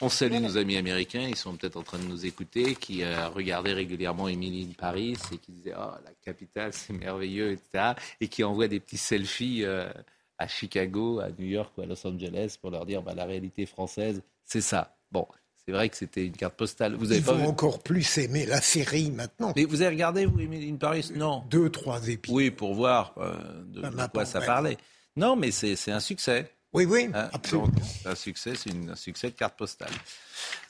[0.01, 3.29] On salue nos amis américains, ils sont peut-être en train de nous écouter, qui euh,
[3.29, 7.93] regardaient régulièrement Emily de Paris et qui disaient Oh, la capitale, c'est merveilleux, etc.
[8.19, 12.57] Et qui envoient des petits selfies à Chicago, à New York ou à Los Angeles
[12.59, 14.97] pour leur dire bah, la réalité française, c'est ça.
[15.11, 15.27] Bon,
[15.65, 16.95] c'est vrai que c'était une carte postale.
[16.95, 19.53] Vous avez Ils vont encore plus aimer la série maintenant.
[19.55, 21.11] Mais vous avez regardé, vous, in Paris?
[21.15, 21.43] Non.
[21.49, 22.35] Deux, trois épisodes.
[22.35, 24.77] Oui, pour voir euh, de, quoi ça parlait.
[25.15, 26.51] Non, mais c'est un succès.
[26.73, 27.69] Oui, oui, hein, absolument.
[28.05, 29.91] un succès, c'est un succès de carte postale.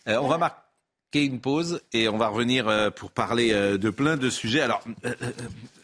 [0.08, 4.18] Euh, on va marquer une pause et on va revenir euh, pour parler de plein
[4.18, 4.62] de sujets.
[4.62, 4.84] Alors,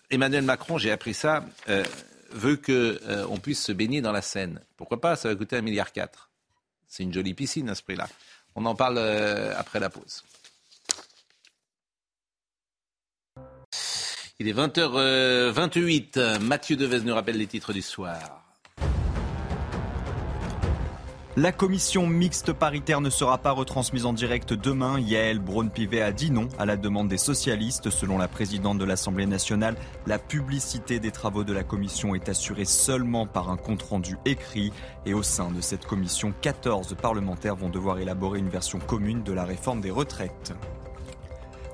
[0.10, 1.46] Emmanuel Macron, j'ai appris ça,
[2.32, 4.60] veut qu'on puisse se baigner dans la Seine.
[4.76, 5.15] Pourquoi pas?
[5.15, 6.30] Ça va coûter un milliard quatre.
[6.88, 8.08] C'est une jolie piscine à ce prix-là.
[8.60, 10.24] On en parle euh, après la pause.
[14.39, 16.39] Il est 20h28.
[16.39, 18.46] Mathieu Devez nous rappelle les titres du soir.
[21.39, 25.00] La commission mixte paritaire ne sera pas retransmise en direct demain.
[25.00, 27.91] Yael Braun-Pivet a dit non à la demande des socialistes.
[27.91, 29.76] Selon la présidente de l'Assemblée nationale,
[30.08, 34.73] la publicité des travaux de la commission est assurée seulement par un compte-rendu écrit.
[35.06, 39.34] Et au sein de cette commission, 14 parlementaires vont devoir élaborer une version commune de
[39.34, 40.56] la réforme des retraites.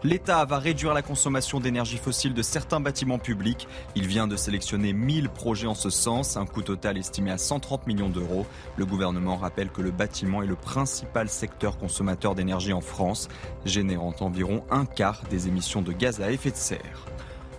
[0.05, 3.69] L'État va réduire la consommation d'énergie fossile de certains bâtiments publics.
[3.95, 7.87] Il vient de sélectionner 1000 projets en ce sens, un coût total estimé à 130
[7.87, 8.45] millions d'euros.
[8.75, 13.29] Le gouvernement rappelle que le bâtiment est le principal secteur consommateur d'énergie en France,
[13.63, 17.05] générant environ un quart des émissions de gaz à effet de serre.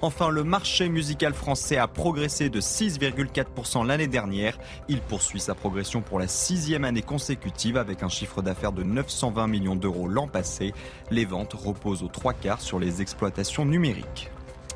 [0.04, 4.58] Enfin, le marché musical français a progressé de 6,4% l'année dernière.
[4.86, 9.46] Il poursuit sa progression pour la sixième année consécutive avec un chiffre d'affaires de 920
[9.46, 10.74] millions d'euros l'an passé.
[11.10, 14.28] Les ventes reposent aux trois quarts sur les exploitations numériques.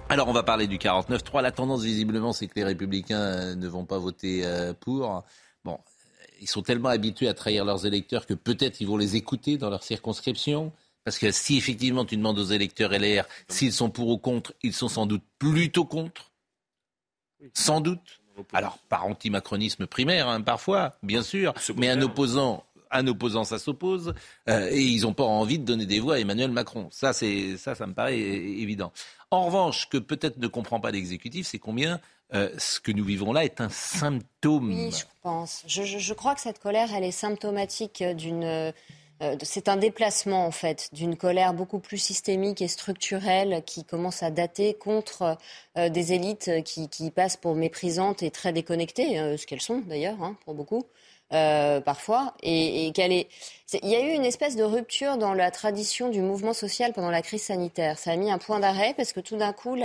[0.08, 1.42] Alors on va parler du 49-3.
[1.42, 5.24] La tendance visiblement c'est que les républicains euh, ne vont pas voter euh, pour.
[5.62, 5.78] Bon,
[6.40, 9.68] ils sont tellement habitués à trahir leurs électeurs que peut-être ils vont les écouter dans
[9.68, 10.72] leur circonscription.
[11.08, 14.74] Parce que si effectivement tu demandes aux électeurs LR s'ils sont pour ou contre, ils
[14.74, 16.30] sont sans doute plutôt contre.
[17.54, 18.20] Sans doute.
[18.52, 24.12] Alors, par antimacronisme primaire, hein, parfois, bien sûr, mais un opposant, un opposant, ça s'oppose,
[24.50, 26.88] euh, et ils n'ont pas envie de donner des voix à Emmanuel Macron.
[26.90, 28.92] Ça, c'est ça, ça me paraît évident.
[29.30, 32.00] En revanche, ce que peut-être ne comprend pas l'exécutif, c'est combien
[32.34, 34.68] euh, ce que nous vivons là est un symptôme.
[34.68, 35.64] Oui, je pense.
[35.66, 38.72] je crois que cette colère, elle est symptomatique d'une euh,
[39.42, 44.30] c'est un déplacement en fait d'une colère beaucoup plus systémique et structurelle qui commence à
[44.30, 45.36] dater contre
[45.76, 50.22] euh, des élites qui, passent pour méprisantes et très déconnectées, euh, ce qu'elles sont d'ailleurs
[50.22, 50.84] hein, pour beaucoup.
[51.34, 53.28] Euh, parfois, et, qu'elle est...
[53.82, 57.10] Il y a eu une espèce de rupture dans la tradition du mouvement social pendant
[57.10, 57.98] la crise sanitaire.
[57.98, 59.76] Ça a mis un point d'arrêt parce que tout d'un coup,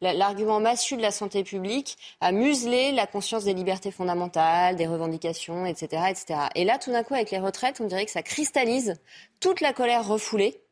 [0.00, 5.66] l'argument massu de la santé publique a muselé la conscience des libertés fondamentales, des revendications,
[5.66, 6.40] etc., etc.
[6.54, 8.94] Et là, tout d'un coup, avec les retraites, on dirait que ça cristallise
[9.38, 10.62] toute la colère refoulée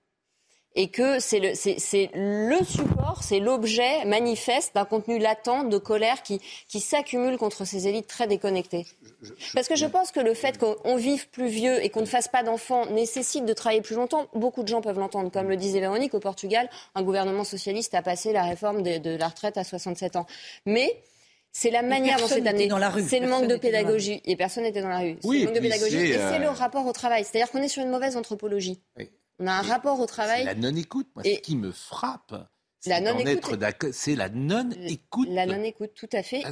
[0.75, 6.23] et que c'est le, c'est, le support, c'est l'objet manifeste d'un contenu latent de colère
[6.23, 8.87] qui, qui s'accumule contre ces élites très déconnectées.
[9.55, 12.29] Parce que je pense que le fait qu'on vive plus vieux et qu'on ne fasse
[12.29, 14.27] pas d'enfants nécessite de travailler plus longtemps.
[14.35, 15.31] Beaucoup de gens peuvent l'entendre.
[15.31, 19.29] Comme le disait Véronique, au Portugal, un gouvernement socialiste a passé la réforme de, la
[19.29, 20.27] retraite à 67 ans.
[20.67, 21.03] Mais
[21.53, 22.69] c'est la manière dont c'est amené.
[23.07, 24.21] C'est le manque de pédagogie.
[24.25, 25.17] Et personne n'était dans la rue.
[25.23, 25.97] Oui, le manque de pédagogie.
[25.97, 27.25] Et c'est le euh, rapport au travail.
[27.25, 28.81] C'est-à-dire qu'on est sur une mauvaise anthropologie.
[29.39, 30.45] On a un rapport au travail.
[30.45, 31.09] La non-écoute.
[31.15, 32.35] Moi, ce qui me frappe,
[32.81, 33.61] c'est la non-écoute.
[33.93, 35.29] C'est la non-écoute.
[35.31, 36.43] La non-écoute, tout à fait.
[36.45, 36.51] Ah,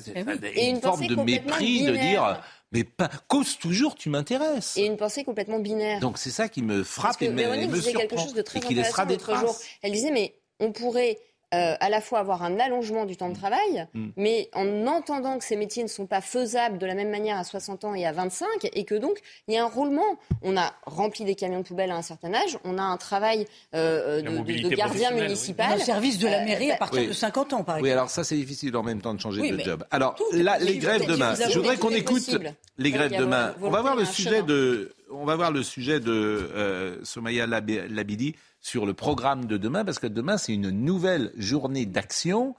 [0.54, 2.42] et une, forme de mépris de dire
[2.72, 4.78] mais pas, cause toujours, tu m'intéresses.
[4.78, 6.00] Et une pensée complètement binaire.
[6.00, 9.36] Donc c'est ça qui me frappe et me, disait quelque chose de très intéressant l'autre
[9.36, 9.56] jour.
[9.82, 11.18] Elle disait mais on pourrait
[11.54, 14.08] euh, à la fois avoir un allongement du temps de travail, mm.
[14.16, 17.44] mais en entendant que ces métiers ne sont pas faisables de la même manière à
[17.44, 20.18] 60 ans et à 25, et que donc il y a un roulement.
[20.42, 23.46] On a rempli des camions de poubelle à un certain âge, on a un travail
[23.74, 25.74] euh, de, gardien municipal.
[25.74, 27.82] Un service de la euh, mairie à partir de 50 ans, par exemple.
[27.82, 29.84] Oui, alors ça c'est difficile en même temps de changer de job.
[29.90, 32.30] Alors là, les grèves demain, je voudrais qu'on écoute
[32.78, 33.54] les grèves demain.
[33.60, 38.86] On va voir le sujet de, on va voir le sujet de Somaya Labidi sur
[38.86, 42.54] le programme de demain, parce que demain, c'est une nouvelle journée d'action.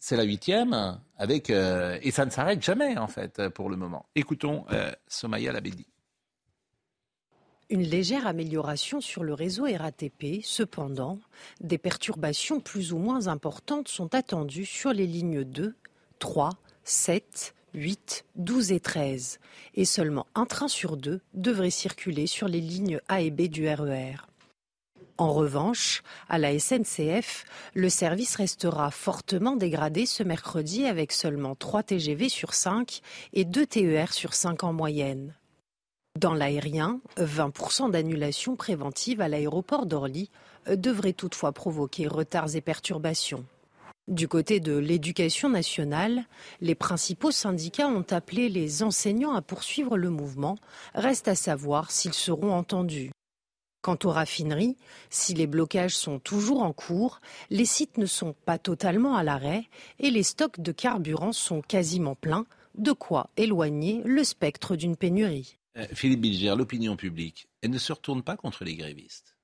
[0.00, 4.06] C'est la huitième, avec, euh, et ça ne s'arrête jamais, en fait, pour le moment.
[4.16, 5.86] Écoutons euh, Somaya Labedi.
[7.68, 10.42] Une légère amélioration sur le réseau RATP.
[10.42, 11.20] Cependant,
[11.60, 15.76] des perturbations plus ou moins importantes sont attendues sur les lignes 2,
[16.18, 16.50] 3,
[16.82, 19.38] 7, 8, 12 et 13.
[19.74, 23.68] Et seulement un train sur deux devrait circuler sur les lignes A et B du
[23.68, 24.29] RER.
[25.20, 31.82] En revanche, à la SNCF, le service restera fortement dégradé ce mercredi avec seulement 3
[31.82, 33.02] TGV sur 5
[33.34, 35.34] et 2 TER sur 5 en moyenne.
[36.18, 40.30] Dans l'aérien, 20% d'annulations préventives à l'aéroport d'Orly
[40.66, 43.44] devraient toutefois provoquer retards et perturbations.
[44.08, 46.24] Du côté de l'éducation nationale,
[46.62, 50.56] les principaux syndicats ont appelé les enseignants à poursuivre le mouvement.
[50.94, 53.10] Reste à savoir s'ils seront entendus.
[53.82, 54.76] Quant aux raffineries,
[55.08, 59.64] si les blocages sont toujours en cours, les sites ne sont pas totalement à l'arrêt
[59.98, 65.56] et les stocks de carburant sont quasiment pleins, de quoi éloigner le spectre d'une pénurie.
[65.78, 69.36] Euh, Philippe Bilger, l'opinion publique, elle ne se retourne pas contre les grévistes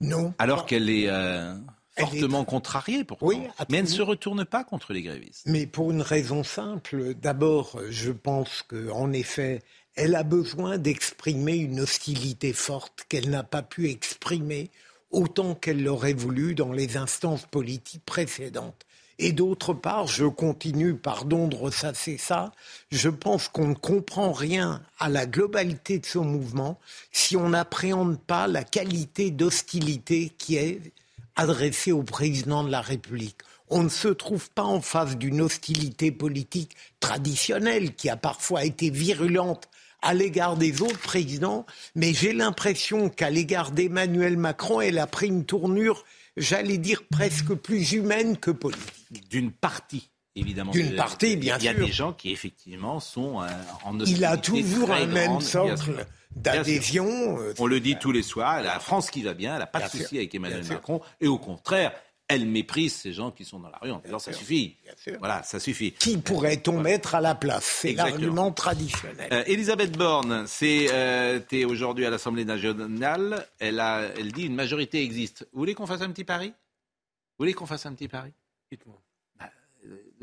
[0.00, 0.34] Non.
[0.38, 1.54] Alors qu'elle est euh,
[1.98, 3.26] fortement contrariée pourtant.
[3.26, 3.40] Oui,
[3.70, 5.42] mais elle ne se retourne pas contre les grévistes.
[5.46, 7.14] Mais pour une raison simple.
[7.14, 9.62] D'abord, je pense qu'en effet,
[9.98, 14.70] elle a besoin d'exprimer une hostilité forte qu'elle n'a pas pu exprimer
[15.10, 18.86] autant qu'elle l'aurait voulu dans les instances politiques précédentes.
[19.18, 22.52] Et d'autre part, je continue, pardon de ressasser ça,
[22.92, 26.78] je pense qu'on ne comprend rien à la globalité de ce mouvement
[27.10, 30.92] si on n'appréhende pas la qualité d'hostilité qui est
[31.34, 33.38] adressée au président de la République.
[33.68, 38.90] On ne se trouve pas en face d'une hostilité politique traditionnelle qui a parfois été
[38.90, 39.68] virulente
[40.02, 45.26] à l'égard des autres présidents, mais j'ai l'impression qu'à l'égard d'Emmanuel Macron, elle a pris
[45.28, 46.04] une tournure,
[46.36, 49.28] j'allais dire, presque plus humaine que politique.
[49.30, 50.10] D'une partie.
[50.36, 50.70] Évidemment.
[50.70, 51.72] D'une partie, bien sûr.
[51.72, 53.48] Il y a des gens qui, effectivement, sont euh,
[53.84, 56.06] en Il a toujours un même socle
[56.36, 57.38] d'adhésion.
[57.58, 59.88] On le dit tous les soirs, la France qui va bien, elle n'a pas de
[59.88, 61.00] souci avec Emmanuel Macron.
[61.20, 61.92] Et au contraire,
[62.28, 64.76] elle méprise ces gens qui sont dans la rue en disant ça suffit.
[65.18, 65.92] Voilà, ça suffit.
[65.92, 67.64] Qui pourrait-on mettre à la place?
[67.64, 69.28] C'est l'argument traditionnel.
[69.32, 73.46] Euh, Elisabeth Borne, c'est euh, aujourd'hui à l'Assemblée nationale.
[73.58, 75.48] Elle, a, elle dit une majorité existe.
[75.52, 76.48] Vous voulez qu'on fasse un petit pari?
[76.48, 78.32] Vous voulez qu'on fasse un petit pari?
[78.70, 79.00] Dites-moi.
[79.38, 79.50] Bah,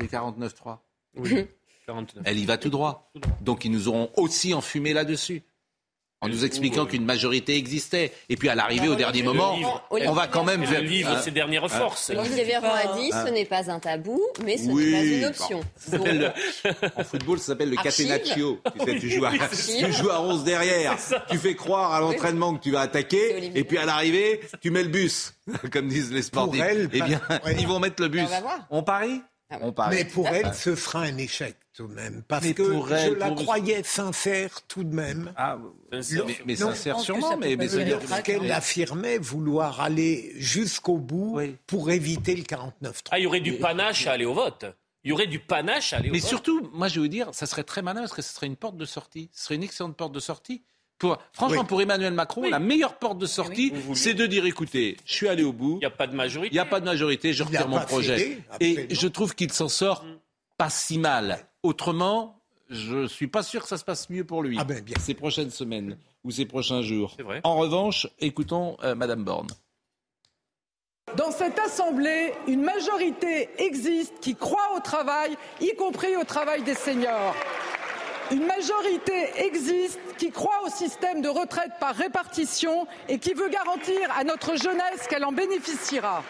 [0.00, 0.78] les 49-3.
[1.16, 1.46] Oui.
[1.86, 2.24] 49.
[2.26, 3.12] Elle y va tout droit.
[3.40, 5.42] Donc ils nous auront aussi enfumé là-dessus
[6.22, 8.12] en nous expliquant qu'une majorité existait.
[8.28, 9.56] Et puis à l'arrivée, au dernier moment,
[9.90, 10.64] on va quand même...
[10.64, 12.10] Le livre, ses dernières forces.
[12.10, 15.60] Olivier Véran a dit, ce n'est pas un tabou, mais ce n'est pas une option.
[16.96, 18.60] en football, ça s'appelle le catenaccio.
[18.78, 20.96] Tu, sais, tu, joues à, tu joues à 11 derrière.
[21.30, 23.52] Tu fais croire à l'entraînement que tu vas attaquer.
[23.54, 25.34] Et puis à l'arrivée, tu mets le bus,
[25.72, 26.62] comme disent les sportifs.
[26.62, 27.20] Elle, eh bien,
[27.58, 28.28] ils vont mettre le bus.
[28.70, 29.22] On, parie?
[29.60, 29.96] On parie.
[29.96, 32.22] Mais pour elle, ce sera un échec tout de même.
[32.26, 35.32] Parce que je la croyais sincère tout de même.
[35.36, 35.58] Ah,
[35.92, 36.00] mais,
[36.46, 37.68] mais sincère sûrement, mais, mais
[38.22, 42.70] qu'elle affirmait vouloir aller jusqu'au bout pour éviter le 49-3.
[43.10, 44.64] Ah, il y aurait du panache à aller au vote.
[45.04, 46.24] Il y aurait du panache à aller au mais vote.
[46.24, 48.56] Mais surtout, moi je veux dire, ça serait très malin parce que ce serait une
[48.56, 49.28] porte de sortie.
[49.32, 50.62] Ce serait une excellente porte de sortie.
[50.98, 51.66] Pour, franchement, oui.
[51.66, 52.50] pour Emmanuel Macron, oui.
[52.50, 53.94] la meilleure porte de sortie, oui.
[53.94, 55.74] c'est de dire écoutez, je suis allé au bout.
[55.74, 56.54] Il n'y a pas de majorité.
[56.54, 58.16] Il n'y a pas de majorité, je retire mon projet.
[58.16, 60.06] Cédé, et je trouve qu'il s'en sort
[60.56, 61.46] pas si mal.
[61.66, 62.38] Autrement,
[62.70, 65.14] je ne suis pas sûr que ça se passe mieux pour lui ah ben, ces
[65.14, 67.16] prochaines semaines ou ces prochains jours.
[67.42, 69.48] En revanche, écoutons euh, Madame Borne.
[71.16, 76.74] Dans cette Assemblée, une majorité existe qui croit au travail, y compris au travail des
[76.74, 77.34] seniors.
[78.30, 84.08] Une majorité existe qui croit au système de retraite par répartition et qui veut garantir
[84.16, 86.22] à notre jeunesse qu'elle en bénéficiera.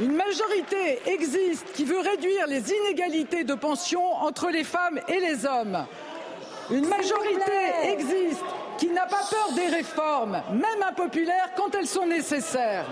[0.00, 5.46] Une majorité existe qui veut réduire les inégalités de pension entre les femmes et les
[5.46, 5.86] hommes.
[6.70, 7.52] Une majorité
[7.84, 8.42] existe
[8.76, 12.86] qui n'a pas peur des réformes, même impopulaires, quand elles sont nécessaires.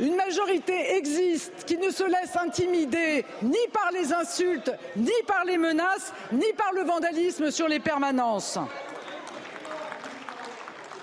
[0.00, 5.58] Une majorité existe qui ne se laisse intimider ni par les insultes, ni par les
[5.58, 8.58] menaces, ni par le vandalisme sur les permanences.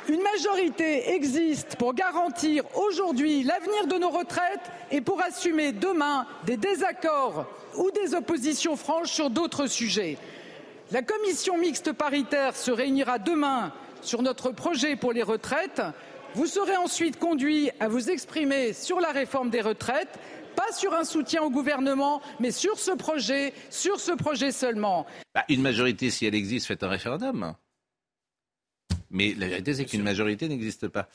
[0.07, 6.57] Une majorité existe pour garantir aujourd'hui l'avenir de nos retraites et pour assumer demain des
[6.57, 10.19] désaccords ou des oppositions franches sur d'autres sujets.
[10.91, 15.81] La commission mixte paritaire se réunira demain sur notre projet pour les retraites.
[16.35, 20.19] Vous serez ensuite conduit à vous exprimer sur la réforme des retraites,
[20.55, 25.07] pas sur un soutien au gouvernement, mais sur ce projet, sur ce projet seulement.
[25.33, 27.55] Bah, une majorité, si elle existe, faites un référendum.
[29.15, 31.07] Mais la vérité, c'est qu'une majorité n'existe pas.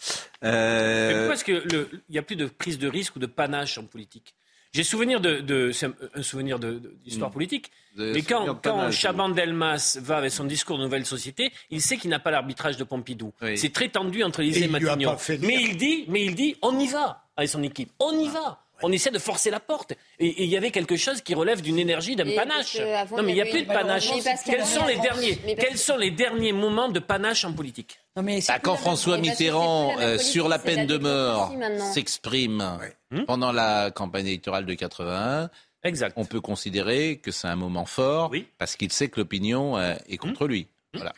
[0.43, 1.09] Euh...
[1.09, 3.85] Mais pourquoi est-ce qu'il n'y a plus de prise de risque ou de panache en
[3.85, 4.35] politique?
[4.73, 5.73] J'ai souvenir de, de
[6.15, 7.33] un souvenir d'histoire Mmh.
[7.33, 7.73] politique.
[7.97, 12.09] Mais quand, quand Chaban Delmas va avec son discours de nouvelle société, il sait qu'il
[12.09, 13.33] n'a pas l'arbitrage de Pompidou.
[13.43, 13.59] Oui.
[13.59, 15.17] C'est très tendu entre Élysée et, Et Matignon.
[15.41, 18.63] Mais il dit, mais il dit, on y va avec son équipe, on y va.
[18.83, 19.93] On essaie de forcer la porte.
[20.19, 22.79] Et il y avait quelque chose qui relève d'une énergie, d'un panache.
[23.11, 24.09] Non, mais il n'y a plus de panache.
[24.45, 27.99] Quels sont les derniers, Mais parce quels sont les derniers moments de panache en politique?
[28.17, 31.53] Non, mais Bah, quand François Mitterrand, la euh, sur la peine la de mort,
[31.93, 32.79] s'exprime
[33.13, 35.51] Hmm pendant la campagne électorale de 81,
[35.83, 36.13] Exact.
[36.17, 38.47] on peut considérer que c'est un moment fort Oui.
[38.59, 40.69] parce qu'il sait que l'opinion euh, est contre lui.
[40.95, 41.13] Voilà,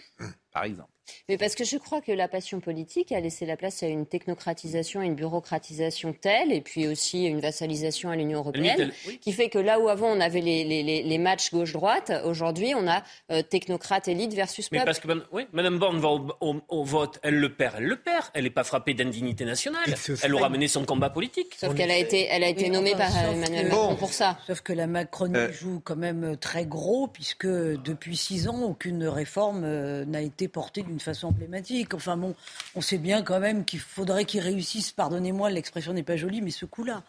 [0.53, 0.89] par exemple.
[1.29, 4.07] Mais parce que je crois que la passion politique a laissé la place à une
[4.07, 9.59] technocratisation, une bureaucratisation telle, et puis aussi une vassalisation à l'Union européenne, qui fait que
[9.59, 14.09] là où avant on avait les, les, les matchs gauche-droite, aujourd'hui on a euh, technocrate
[14.09, 14.81] élite versus peuple.
[14.81, 16.09] Mais parce que oui, Mme Borne va
[16.41, 18.27] au, vote, elle le perd, elle le perd.
[18.35, 19.95] Elle n'est pas frappée d'indignité nationale.
[20.23, 21.57] Elle aura mené son combat politique.
[21.59, 24.39] Sauf qu'elle a été, elle a été nommée par Emmanuel Macron pour ça.
[24.47, 25.53] Sauf que la Macronie euh.
[25.53, 30.83] joue quand même très gros, puisque depuis six ans, aucune réforme euh, n'a été portée
[30.93, 31.95] d'une façon emblématique.
[31.95, 32.35] Enfin bon,
[32.75, 36.51] on sait bien quand même qu'il faudrait qu'il réussisse, pardonnez-moi, l'expression n'est pas jolie, mais
[36.51, 37.03] ce coup-là.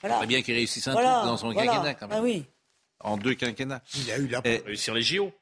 [0.00, 0.20] Voilà.
[0.22, 2.18] Il bien qu'il réussisse un truc dans son quinquennat quand même.
[2.18, 2.44] Ah oui.
[3.00, 3.82] En deux quinquennats.
[3.96, 4.62] Il a eu la Et...
[4.64, 5.32] réussir les JO.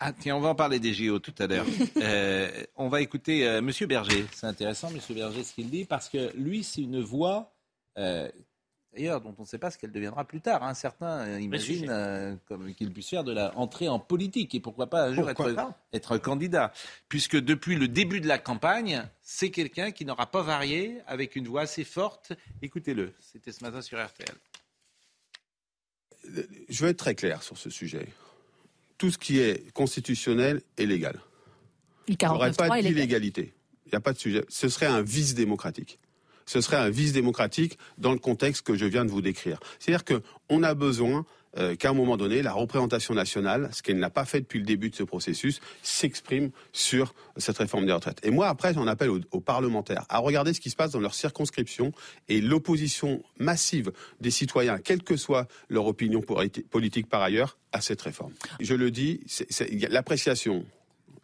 [0.00, 1.66] Ah tiens, on va en parler des JO tout à l'heure.
[1.96, 4.26] euh, on va écouter euh, Monsieur Berger.
[4.32, 7.52] C'est intéressant, Monsieur Berger, ce qu'il dit, parce que lui, c'est une voix
[7.98, 8.30] euh,
[8.98, 10.62] d'ailleurs dont on ne sait pas ce qu'elle deviendra plus tard.
[10.62, 10.74] Hein.
[10.74, 12.34] Certains euh, imaginent euh,
[12.76, 16.18] qu'il puisse faire de la entrée en politique et pourquoi pas un jour être, être,
[16.18, 16.72] candidat.
[17.08, 21.46] Puisque depuis le début de la campagne, c'est quelqu'un qui n'aura pas varié avec une
[21.46, 22.32] voix assez forte.
[22.60, 24.34] Écoutez-le, c'était ce matin sur RTL.
[26.68, 28.08] Je vais être très clair sur ce sujet.
[28.98, 31.20] Tout ce qui est constitutionnel est légal.
[32.08, 33.54] Il n'y aurait pas d'illégalité.
[33.86, 34.44] Il n'y a pas de sujet.
[34.48, 36.00] Ce serait un vice démocratique
[36.48, 39.60] ce serait un vice démocratique dans le contexte que je viens de vous décrire.
[39.78, 41.26] C'est-à-dire qu'on a besoin
[41.58, 44.64] euh, qu'à un moment donné, la représentation nationale, ce qu'elle n'a pas fait depuis le
[44.64, 48.20] début de ce processus, s'exprime sur cette réforme des retraites.
[48.22, 51.14] Et moi, après, j'en appelle aux, parlementaires à regarder ce qui se passe dans leur
[51.14, 51.92] circonscription
[52.30, 58.00] et l'opposition massive des citoyens, quelle que soit leur opinion politique par ailleurs, à cette
[58.00, 58.32] réforme.
[58.60, 59.20] Je le dis,
[59.90, 60.64] l'appréciation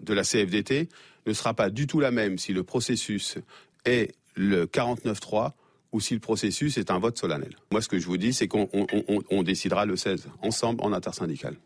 [0.00, 0.90] de la CFDT
[1.26, 3.38] ne sera pas du tout la même si le processus
[3.86, 5.52] est le 49-3
[5.92, 7.56] ou si le processus est un vote solennel.
[7.70, 11.56] Moi, ce que je vous dis, c'est qu'on décidera le 16, ensemble, en intersyndical.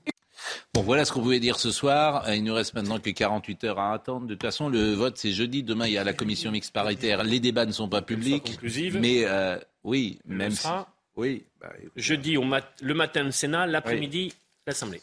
[0.74, 2.26] Bon, voilà ce qu'on pouvait dire ce soir.
[2.28, 4.26] Euh, il ne reste maintenant que 48 heures à attendre.
[4.26, 5.62] De toute façon, le vote, c'est jeudi.
[5.62, 7.24] Demain, il y a la commission mixte paritaire.
[7.24, 8.58] Les débats ne sont pas publics.
[9.00, 10.68] Mais euh, oui, même si...
[11.16, 11.44] Oui.
[11.60, 13.66] Bah, jeudi, le matin, le Sénat.
[13.66, 14.32] L'après-midi,
[14.66, 15.00] l'Assemblée.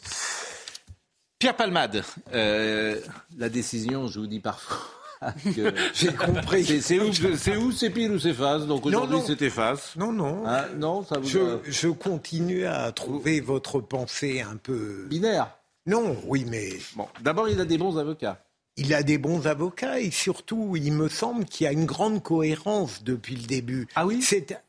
[1.38, 2.02] Pierre Palmade.
[2.32, 2.98] Euh,
[3.36, 4.95] la décision, je vous dis parfois
[5.94, 6.82] J'ai compris.
[6.82, 6.98] C'est
[7.56, 9.94] où, c'est pile ou c'est face Donc aujourd'hui c'était face.
[9.96, 10.46] Non, non.
[10.46, 15.06] Hein, non ça vous je, continue à trouver votre pensée un peu.
[15.08, 15.48] Binaire
[15.86, 16.70] Non, oui, mais.
[16.94, 18.42] Bon, d'abord il a des bons avocats.
[18.78, 22.22] Il a des bons avocats et surtout, il me semble qu'il y a une grande
[22.22, 23.88] cohérence depuis le début.
[23.94, 24.22] Ah oui?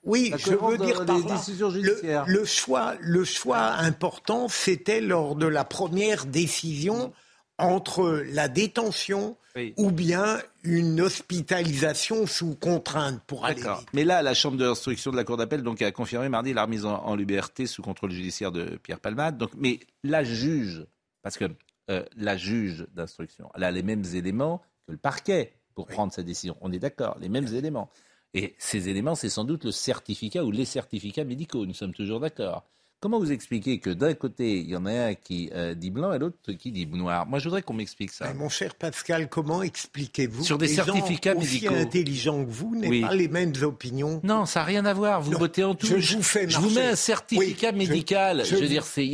[0.06, 2.24] Oui, je veux dire par décisions judiciaires.
[2.26, 7.12] Le, choix, le choix important, c'était lors de la première décision
[7.58, 9.38] entre la détention
[9.78, 13.88] ou bien une hospitalisation sous contrainte pour aller vite.
[13.94, 16.86] Mais là, la Chambre d'instruction de la Cour d'appel donc, a confirmé mardi la remise
[16.86, 19.38] en, liberté sous contrôle judiciaire de Pierre Palmade.
[19.38, 20.86] Donc, mais la juge,
[21.24, 21.46] parce que
[21.90, 26.24] euh, la juge d'instruction, elle a les mêmes éléments que le parquet pour prendre sa
[26.24, 26.58] décision.
[26.62, 27.90] On est d'accord, les mêmes éléments.
[28.34, 31.66] Et ces éléments, c'est sans doute le certificat ou les certificats médicaux.
[31.66, 32.66] Nous sommes toujours d'accord.
[33.00, 36.14] Comment vous expliquez que d'un côté, il y en a un qui euh, dit blanc
[36.14, 37.28] et l'autre qui dit noir?
[37.28, 38.34] Moi, je voudrais qu'on m'explique ça.
[38.34, 41.74] mon cher Pascal, comment expliquez-vous Sur des certificats gens médicaux.
[41.74, 44.20] aussi intelligents que vous n'avez pas les mêmes opinions?
[44.24, 45.22] Non, ça n'a rien à voir.
[45.22, 45.86] Vous votez en tout.
[45.86, 48.44] Je, vous, fais je vous mets un certificat médical.
[48.44, 49.14] Je, veux dire, il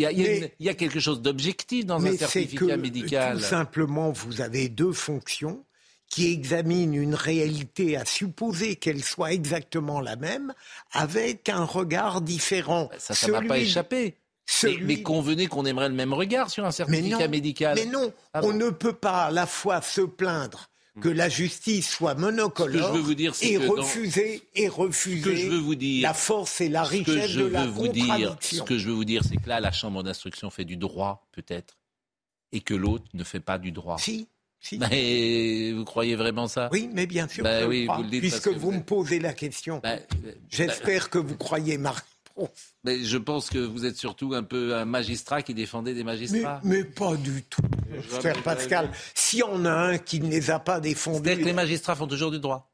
[0.60, 3.38] y, a quelque chose d'objectif dans un certificat médical.
[3.38, 5.66] Tout simplement, vous avez deux fonctions
[6.14, 10.54] qui examine une réalité à supposer qu'elle soit exactement la même
[10.92, 12.92] avec un regard différent.
[13.00, 14.16] Ça, ça m'a pas échappé.
[14.82, 17.80] Mais, convenez qu'on aimerait le même regard sur un certificat médical.
[17.80, 20.70] Mais non, ah on ne peut pas à la fois se plaindre
[21.02, 22.96] que la justice soit monocolore
[23.42, 27.66] et, refuser, et refuser je veux vous dire, la force et la richesse de la
[27.66, 28.38] contradiction.
[28.40, 31.26] ce que je veux vous dire, c'est que là, la Chambre d'instruction fait du droit,
[31.32, 31.80] peut-être,
[32.52, 33.98] et que l'autre ne fait pas du droit.
[33.98, 34.28] Si,
[34.72, 36.70] mais vous croyez vraiment ça?
[36.72, 37.44] Oui, mais bien sûr.
[37.44, 39.80] Bah oui, vous le puisque vous, me posez la question.
[39.84, 42.50] Bah, bah, J'espère que vous croyez ma réponse.
[42.84, 46.62] Mais je pense que vous êtes surtout un peu un magistrat qui défendait des magistrats.
[46.64, 47.62] Mais, pas du tout,
[48.22, 48.90] cher Pascal.
[49.14, 51.30] S'il y en a un qui ne les a pas défendus.
[51.30, 52.72] cest que les magistrats font toujours du droit.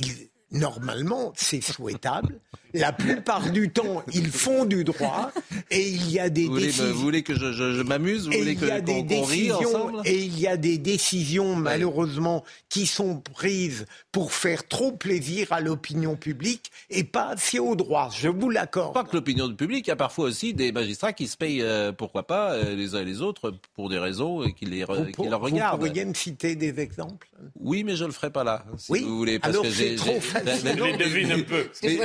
[0.00, 2.40] Mais normalement, c'est souhaitable.
[2.74, 5.32] La plupart du temps, ils font du droit
[5.70, 6.84] et il y a des vous décisions.
[6.84, 10.46] Voulez, vous voulez que je, je, m'amuse Vous voulez que des décisions Et il y
[10.46, 17.04] a des décisions, malheureusement, qui sont prises pour faire trop plaisir à l'opinion publique et
[17.04, 18.10] pas assez au droit.
[18.16, 18.94] Je vous l'accorde.
[18.94, 21.92] Pas que l'opinion publique, il y a parfois aussi des magistrats qui se payent, euh,
[21.92, 24.84] pourquoi pas, euh, les uns et les autres pour des raisons et qui les,
[25.16, 25.80] qui leur regardent.
[25.80, 27.28] Vous pourriez me citer des exemples?
[27.58, 29.38] Oui, mais je ne le ferai pas là, si oui vous voulez.
[29.38, 30.74] Parce Alors c'est trop facile.
[30.78, 31.68] Je les devine un peu.
[31.82, 31.96] J'ai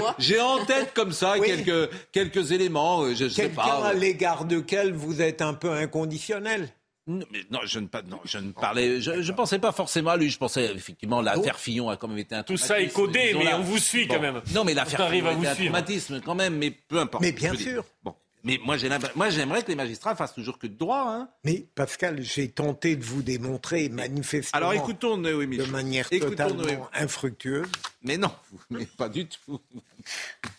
[0.00, 3.86] en tête comme ça quelques, quelques éléments, euh, je, sais pas.
[3.86, 6.68] à l'égard de quel vous êtes un peu inconditionnel?
[7.08, 10.16] Non, mais non, je ne, non, je ne parlais, je, je pensais pas forcément à
[10.16, 10.30] lui.
[10.30, 13.52] Je pensais effectivement l'affaire Fillon a quand même été un Tout ça est codé, mais
[13.54, 14.40] on vous suit quand même.
[14.54, 15.72] Non, mais l'affaire Fillon a vous été un suivre.
[15.72, 17.22] traumatisme quand même, mais peu importe.
[17.22, 17.84] Mais bien Je sûr.
[18.04, 18.14] Bon,
[18.44, 21.04] mais moi, j'aimerais que les magistrats fassent toujours que de droit.
[21.06, 21.28] Hein.
[21.44, 26.62] Mais Pascal, j'ai tenté de vous démontrer manifestement Alors écoutons Noémie de manière Écoutons totalement
[26.62, 26.82] Noémie.
[26.94, 27.68] infructueuse.
[28.02, 28.32] Mais non,
[28.70, 29.60] mais pas du tout.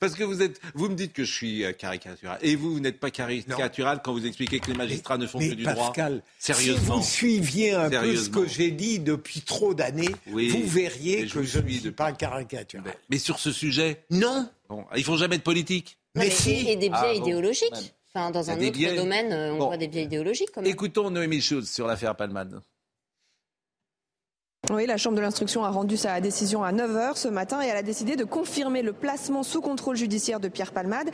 [0.00, 2.38] Parce que vous êtes, vous me dites que je suis euh, caricatural.
[2.42, 5.50] Et vous, vous n'êtes pas caricatural quand vous expliquez que les magistrats ne font Mais
[5.50, 6.24] que du Pascal, droit.
[6.38, 7.00] Sérieusement.
[7.00, 11.26] si vous suiviez un peu ce que j'ai dit depuis trop d'années, Oui, vous verriez
[11.26, 12.94] je que je ne suis suis pas caricatural.
[13.08, 14.50] Mais sur ce sujet, non.
[14.68, 15.96] Bon, ils font jamais de politique.
[16.14, 17.94] Mais et, et des biais Ah, idéologiques.
[18.14, 18.94] Enfin, dans un autre biais.
[18.94, 19.66] domaine, euh, on Bon.
[19.66, 20.50] voit des biais idéologiques.
[20.54, 20.70] Quand même.
[20.70, 22.60] Écoutons Noémie Schulz sur l'affaire Palmade.
[24.72, 27.76] Oui, la Chambre de l'instruction a rendu sa décision à 9h ce matin et elle
[27.76, 31.10] a décidé de confirmer le placement sous contrôle judiciaire de Pierre Palmade.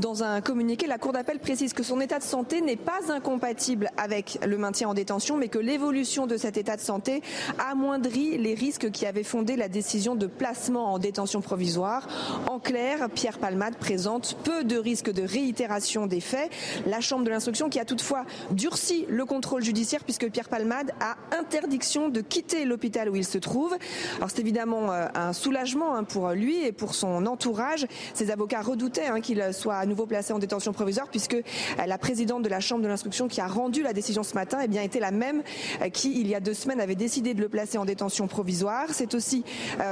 [0.00, 3.90] Dans un communiqué, la Cour d'appel précise que son état de santé n'est pas incompatible
[3.96, 7.22] avec le maintien en détention, mais que l'évolution de cet état de santé
[7.58, 12.06] amoindrit les risques qui avaient fondé la décision de placement en détention provisoire.
[12.48, 16.50] En clair, Pierre Palmade présente peu de risques de réitération des faits.
[16.86, 21.16] La Chambre de l'instruction qui a toutefois durci le contrôle judiciaire puisque Pierre Palmade a
[21.38, 23.76] interdiction de quitter l'hôpital où il se trouve.
[24.16, 27.86] Alors c'est évidemment euh, un soulagement hein, pour lui et pour son entourage.
[28.14, 31.98] Ses avocats redoutaient hein, qu'il soit à nouveau placé en détention provisoire puisque euh, la
[31.98, 34.82] présidente de la Chambre de l'instruction qui a rendu la décision ce matin eh bien,
[34.82, 35.42] était la même
[35.82, 38.88] euh, qui, il y a deux semaines, avait décidé de le placer en détention provisoire.
[38.90, 39.44] C'est aussi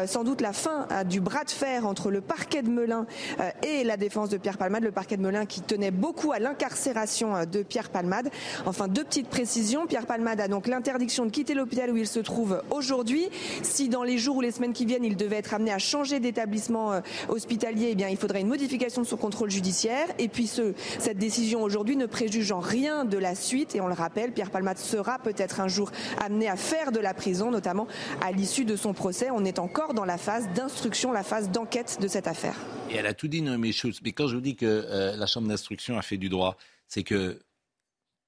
[0.06, 3.06] sans doute la fin euh, du bras de fer entre le parquet de Melun
[3.62, 4.82] et la défense de Pierre Palmade.
[4.82, 8.30] Le parquet de Melun qui tenait beaucoup à l'incarcération de Pierre Palmade.
[8.66, 9.86] Enfin, deux petites précisions.
[9.86, 12.87] Pierre Palmade a donc l'interdiction de quitter l'hôpital où il se trouve aujourd'hui.
[13.62, 16.20] Si dans les jours ou les semaines qui viennent, il devait être amené à changer
[16.20, 20.06] d'établissement euh, hospitalier, eh bien, il faudrait une modification de son contrôle judiciaire.
[20.18, 23.74] Et puis, ce, cette décision aujourd'hui ne préjuge en rien de la suite.
[23.74, 27.14] Et on le rappelle, Pierre Palmade sera peut-être un jour amené à faire de la
[27.14, 27.86] prison, notamment
[28.22, 29.28] à l'issue de son procès.
[29.30, 32.56] On est encore dans la phase d'instruction, la phase d'enquête de cette affaire.
[32.90, 34.00] Et elle a tout dit, Noémie Schulz.
[34.04, 37.02] Mais quand je vous dis que euh, la Chambre d'instruction a fait du droit, c'est
[37.02, 37.38] que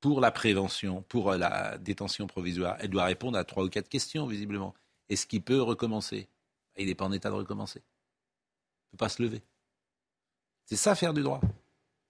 [0.00, 3.88] pour la prévention, pour euh, la détention provisoire, elle doit répondre à trois ou quatre
[3.88, 4.74] questions, visiblement.
[5.08, 6.28] Est-ce qu'il peut recommencer?
[6.76, 7.80] Il n'est pas en état de recommencer.
[7.80, 9.42] Il ne peut pas se lever.
[10.66, 11.40] C'est ça, faire du droit?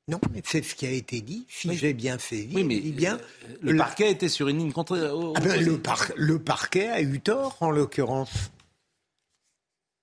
[0.08, 1.46] Non, mais c'est ce qui a été dit.
[1.48, 3.16] Si j'ai bien saisi, Oui, mais dit bien.
[3.18, 4.96] euh, le parquet était sur une ligne contre.
[4.98, 5.64] au- Ah ben, opposée.
[5.70, 8.50] le, par- le parquet a eu tort, en l'occurrence.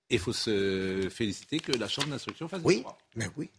[0.10, 2.98] Et il faut se féliciter que la Chambre d'instruction fasse Oui, du droit.
[3.16, 3.50] mais oui.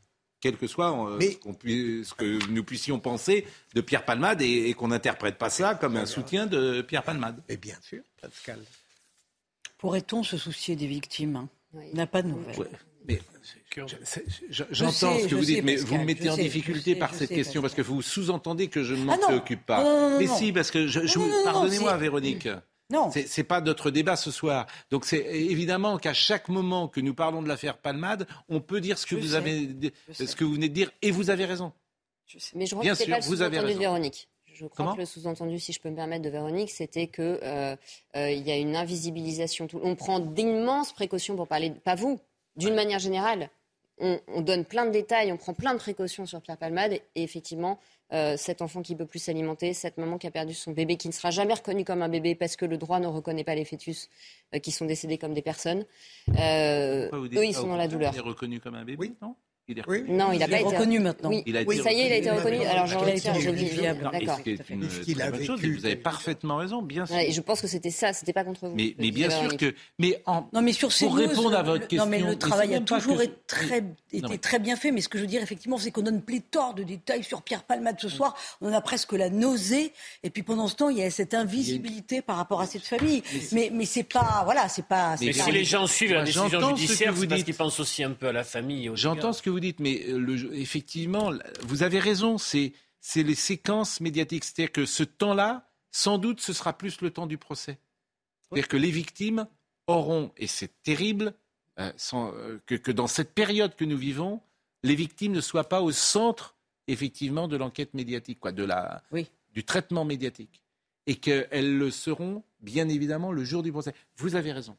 [0.41, 4.41] Quel que soit euh, ce, qu'on puisse- ce que nous puissions penser de Pierre Palmade
[4.43, 7.43] et, et qu'on n'interprète pas ça comme un soutien de Pierre Palmade.
[7.49, 8.61] Et bien sûr, Pascal.
[9.79, 11.49] Pourrait-on se soucier des victimes hein?
[11.75, 12.57] On n'a pas de nouvelles.
[12.59, 12.67] Ouais,
[13.07, 13.21] mais
[13.77, 16.05] je- c'est- je- Je J'entends ce que je vous sais, dites, mais Pascal, vous me
[16.07, 18.95] mettez en sais, difficulté sais, par cette sais, question parce que vous sous-entendez que je
[18.95, 19.83] ne m'en Ah préoccupe pas.
[19.85, 20.37] Non, non, non, mais non.
[20.37, 21.01] si, parce que je,
[21.45, 22.49] pardonnez-moi, Véronique.
[22.91, 23.11] Non.
[23.11, 24.67] C'est c'est pas notre débat ce soir.
[24.91, 28.99] Donc c'est évidemment qu'à chaque moment que nous parlons de l'affaire Palmade, on peut dire
[28.99, 31.45] ce que Je vous sais, avez, ce que vous venez de dire, et vous avez
[31.45, 31.73] raison.
[32.55, 33.79] Mais je crois Bien que c'est sûr, pas le vous avez raison.
[33.79, 34.29] Véronique.
[34.47, 37.39] Je crois Comment que le sous-entendu, si je peux me permettre, de Véronique, c'était que
[37.43, 37.77] euh,
[38.17, 39.69] euh, il y a une invisibilisation.
[39.83, 42.19] On prend d'immenses précautions pour parler, pas vous,
[42.57, 43.51] d'une manière générale.
[43.99, 47.03] On, on donne plein de détails, on prend plein de précautions sur Pierre Palmade, et
[47.17, 47.79] effectivement,
[48.13, 51.09] euh, cet enfant qui peut plus s'alimenter, cette maman qui a perdu son bébé, qui
[51.09, 53.67] ne sera jamais reconnu comme un bébé parce que le droit ne reconnaît pas les
[53.67, 54.09] fœtus
[54.55, 55.85] euh, qui sont décédés comme des personnes.
[56.39, 58.13] Euh, eux, ils sont dans la douleur.
[58.15, 59.35] Il est reconnu comme un bébé, non?
[59.69, 60.11] Il est reconnu.
[60.11, 61.29] Non, il n'a pas été reconnu maintenant.
[61.31, 61.43] Oui.
[61.47, 62.65] Il a Oui, été ça y est, il a été reconnu.
[62.65, 63.71] Alors je Il a retire, été j'ai dit
[64.03, 64.37] D'accord.
[64.39, 66.83] ce qui est tout à une très a bonne chose, et vous avez parfaitement raison,
[66.83, 67.15] bien sûr.
[67.15, 68.75] Ouais, et je pense que c'était ça, c'était pas contre vous.
[68.75, 69.75] Mais, bien sûr que.
[69.99, 72.05] Mais en, Non, mais sur ces pour news, répondre à votre le- question.
[72.05, 75.19] Non, mais le c'est travail a toujours été, très, été bien fait, mais ce que
[75.19, 78.35] je veux dire, effectivement, c'est qu'on donne pléthore de détails sur Pierre Palmade ce soir.
[78.61, 79.93] On en a presque la nausée.
[80.23, 83.23] Et puis pendant ce temps, il y a cette invisibilité par rapport à cette famille.
[83.53, 84.43] Mais, mais c'est pas.
[84.45, 85.17] Voilà, c'est pas.
[85.21, 87.45] Mais c'est si les gens suivent la décision judiciaire, vous c'est parce dites.
[87.47, 88.91] qu'ils pensent aussi un peu à la famille.
[88.95, 91.33] J'entends ce que vous dites, mais euh, le, effectivement,
[91.63, 94.45] vous avez raison, c'est c'est les séquences médiatiques.
[94.45, 97.79] C'est-à-dire que ce temps-là, sans doute, ce sera plus le temps du procès.
[98.43, 99.47] C'est-à-dire que les victimes
[99.87, 101.35] auront, et c'est terrible,
[101.79, 104.41] euh, sans, euh, que, que dans cette période que nous vivons,
[104.83, 106.57] les victimes ne soient pas au centre,
[106.87, 109.03] effectivement, de l'enquête médiatique, quoi, de la,
[109.53, 110.63] du traitement médiatique.
[111.07, 113.95] Et qu'elles le seront, bien évidemment, le jour du procès.
[114.17, 114.77] Vous avez raison.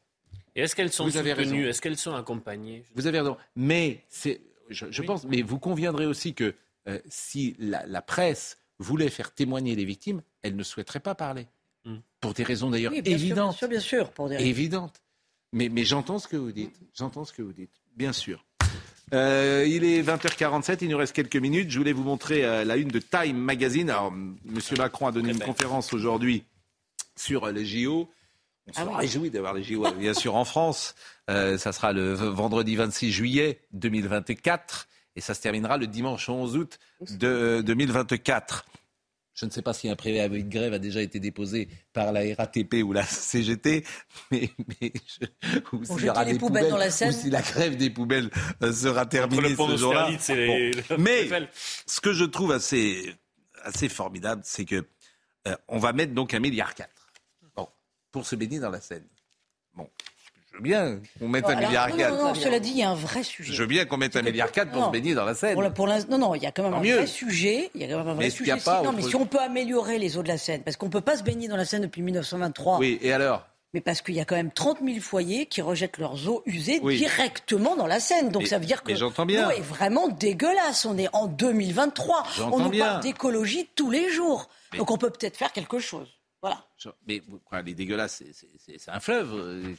[0.55, 1.67] Et est-ce qu'elles sont Vous soutenues?
[1.67, 2.83] Est-ce qu'elles sont accompagnées?
[2.93, 3.37] Vous avez raison.
[3.55, 6.53] Mais c'est, je, je pense, mais vous conviendrez aussi que
[6.87, 11.47] euh, si la, la presse voulait faire témoigner les victimes, elle ne souhaiterait pas parler.
[11.85, 11.97] Hmm.
[12.21, 13.49] Pour des raisons d'ailleurs Oui, bien sûr, évidentes.
[13.49, 14.49] bien sûr, bien sûr, pour des raisons.
[14.49, 15.01] évidentes.
[15.51, 16.75] Mais, mais j'entends ce que vous dites.
[16.93, 17.71] J'entends ce que vous dites.
[17.95, 18.45] Bien sûr.
[19.13, 21.71] Euh, il est 20h47, il nous reste quelques minutes.
[21.71, 23.89] Je voulais vous montrer euh, la une de Time Magazine.
[23.89, 24.35] Alors, M.
[24.77, 26.43] Macron a donné une conférence aujourd'hui
[27.15, 28.07] sur les JO.
[28.69, 30.95] On se ah réjouit d'avoir les JO, bien sûr, en France.
[31.27, 36.79] ça sera le vendredi 26 juillet 2024 et ça se terminera le dimanche 11 août
[37.01, 38.65] de 2024.
[39.39, 42.21] Je ne sais pas si un préavis de grève a déjà été déposé par la
[42.35, 43.85] RATP ou la CGT,
[44.31, 44.51] mais,
[45.71, 48.29] ou s'il y aura des poubelles, dans la ou si la grève des poubelles
[48.61, 50.09] euh, sera terminée ce jour-là.
[50.97, 51.29] Mais
[51.85, 53.15] ce que je trouve assez,
[53.63, 54.85] assez formidable, c'est que
[55.47, 56.98] euh, on va mettre donc un milliard quatre
[58.11, 59.05] pour se baigner dans la Seine.
[59.75, 59.87] Bon,
[60.51, 62.15] je veux bien qu'on mette un milliard quatre.
[62.15, 63.53] Non, non, cela dit, il y a un vrai sujet.
[63.53, 65.53] Je veux bien qu'on mette un milliard quatre pour se baigner dans la Seine.
[65.73, 67.69] Pour, non, non, il y a quand même un vrai sujet.
[67.75, 68.55] Il y a quand même un vrai sujet.
[68.83, 71.01] non, mais si on peut améliorer les eaux de la Seine, parce qu'on ne peut
[71.01, 72.79] pas se baigner dans la Seine depuis 1923.
[72.79, 73.45] Oui, et alors?
[73.73, 76.79] Mais parce qu'il y a quand même 30 000 foyers qui rejettent leurs eaux usées
[76.79, 78.29] directement dans la Seine.
[78.29, 80.85] Donc ça veut dire que l'eau est vraiment dégueulasse.
[80.85, 82.23] On est en 2023.
[82.51, 84.49] On nous parle d'écologie tous les jours.
[84.77, 86.07] Donc on peut peut-être faire quelque chose.
[86.41, 86.65] Voilà.
[87.07, 89.33] Mais quoi, elle est dégueulasse, c'est un fleuve.
[89.33, 89.75] Euh,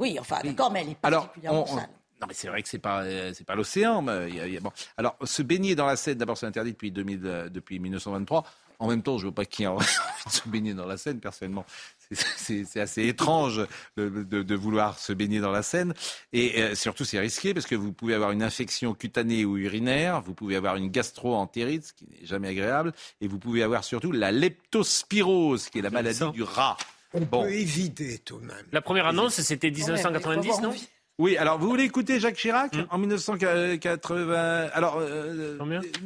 [0.00, 1.90] oui, enfin, d'accord, mais elle est particulièrement Alors, sale.
[2.20, 4.02] Non, mais c'est vrai que c'est pas euh, c'est pas l'océan.
[4.02, 4.72] Bon.
[4.96, 8.44] Alors, se baigner dans la Seine, d'abord, c'est interdit depuis 2000, euh, depuis 1923.
[8.80, 9.86] En même temps, je ne veux pas qu'il y ait envie
[10.26, 11.64] de se baigner dans la Seine, personnellement
[12.12, 13.66] c'est assez étrange
[13.96, 15.94] de, vouloir se baigner dans la Seine.
[16.32, 20.22] Et euh, surtout, c'est risqué parce que vous pouvez avoir une infection cutanée ou urinaire,
[20.22, 24.12] vous pouvez avoir une gastro-entérite, ce qui n'est jamais agréable, et vous pouvez avoir surtout
[24.12, 26.76] la leptospirose, qui est la maladie du rat.
[27.14, 28.66] On peut éviter tout de même.
[28.72, 30.74] La première annonce, c'était 1990, non
[31.18, 32.86] oui, alors vous voulez écouter Jacques Chirac hmm.
[32.90, 35.58] en 1980 Alors, euh,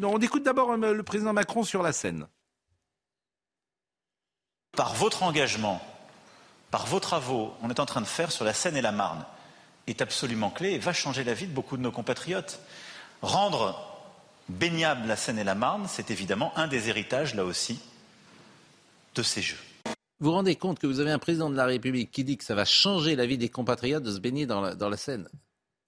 [0.03, 2.27] on écoute d'abord euh, le président Macron sur la Seine.
[4.75, 5.83] Par votre engagement,
[6.71, 9.27] par vos travaux, on est en train de faire sur la Seine et la Marne
[9.87, 12.61] est absolument clé et va changer la vie de beaucoup de nos compatriotes.
[13.21, 13.79] Rendre
[14.49, 17.81] baignable la Seine et la Marne, c'est évidemment un des héritages, là aussi,
[19.15, 19.59] de ces Jeux.
[20.23, 22.45] Vous vous rendez compte que vous avez un président de la République qui dit que
[22.45, 25.29] ça va changer la vie des compatriotes de se baigner dans la, Seine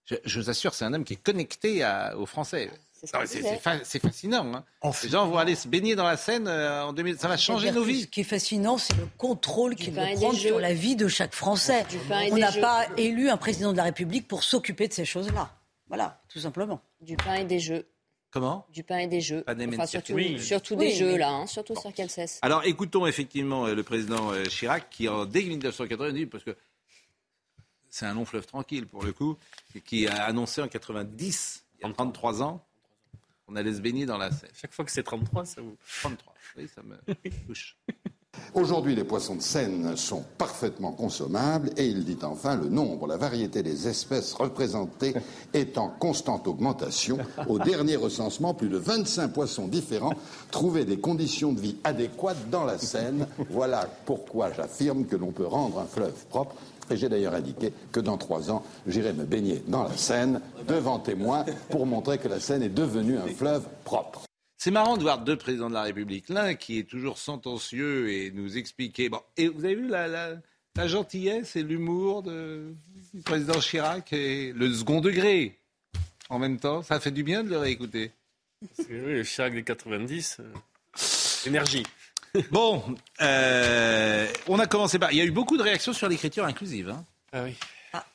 [0.07, 2.69] je, vous assure, c'est un homme qui est connecté aux Français.
[2.93, 4.65] C'est fascinant.
[4.83, 4.93] Hein.
[5.05, 7.17] Les gens vont aller se baigner dans la Seine euh, en 2000.
[7.17, 8.03] Ça va changer nos vies.
[8.03, 11.33] Ce qui est fascinant, c'est le contrôle qu'il veut prendre sur la vie de chaque
[11.33, 11.87] Français.
[12.33, 15.53] On n'a pas élu un président de la République pour s'occuper de ces choses-là.
[15.87, 16.81] Voilà, tout simplement.
[17.01, 17.87] Du pain et des jeux.
[18.35, 18.67] Comment?
[18.73, 19.45] Du pain et des jeux.
[19.47, 22.41] Enfin, surtout, surtout des jeux, là, hein, surtout sur Calcès.
[22.43, 26.57] Alors écoutons effectivement euh, le président euh, Chirac qui, en, dès 1990, parce que
[27.89, 29.39] c'est un long fleuve tranquille pour le coup,
[29.85, 32.67] qui a annoncé en 90, il y a 33 ans,
[33.47, 34.51] on allait se baigner dans la Seine.
[34.53, 35.77] Chaque fois que c'est 33, ça vous.
[36.01, 36.97] 33, oui, ça me
[37.47, 37.77] touche.
[38.55, 43.17] Aujourd'hui, les poissons de Seine sont parfaitement consommables et il dit enfin le nombre, la
[43.17, 45.15] variété des espèces représentées
[45.53, 47.19] est en constante augmentation.
[47.49, 50.15] Au dernier recensement, plus de 25 poissons différents
[50.53, 53.27] trouvaient des conditions de vie adéquates dans la Seine.
[53.51, 56.55] Voilà pourquoi j'affirme que l'on peut rendre un fleuve propre
[56.91, 60.99] et j'ai d'ailleurs indiqué que dans trois ans, j'irai me baigner dans la Seine, devant
[60.99, 64.25] témoins, pour montrer que la Seine est devenue un fleuve propre.
[64.65, 68.31] C'est marrant de voir deux présidents de la République, l'un qui est toujours sentencieux et
[68.31, 69.11] nous expliquer.
[69.11, 70.39] Bon, et vous avez vu la,
[70.87, 75.59] gentillesse et l'humour du président Chirac et le second degré
[76.31, 76.83] en même temps.
[76.83, 78.11] Ça fait du bien de le réécouter.
[78.79, 81.83] Oui, le Chirac des 90, euh, énergie.
[82.51, 82.83] Bon,
[83.21, 85.13] euh, on a commencé par.
[85.13, 86.89] Il y a eu beaucoup de réactions sur l'écriture inclusive.
[86.89, 87.05] Hein.
[87.35, 87.55] Ah oui.
[87.93, 88.07] Ah.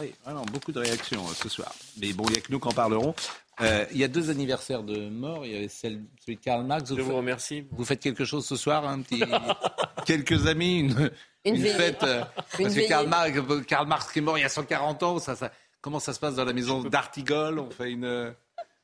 [0.00, 1.72] oui, vraiment, beaucoup de réactions euh, ce soir.
[1.98, 3.14] Mais bon, il n'y a que nous qui en parlerons.
[3.60, 5.46] Euh, il y a deux anniversaires de mort.
[5.46, 6.94] Il y avait celle, celui de Karl Marx.
[6.94, 7.64] Je vous, remercie.
[7.70, 9.22] Vous faites quelque chose ce soir, un petit,
[10.06, 11.10] quelques amis, une,
[11.44, 11.98] une, fête.
[12.00, 15.18] parce que Karl Marx, Karl Marx qui est mort il y a 140 ans.
[15.18, 17.58] Ça, ça, comment ça se passe dans la maison d'Artigol?
[17.58, 18.34] On fait une.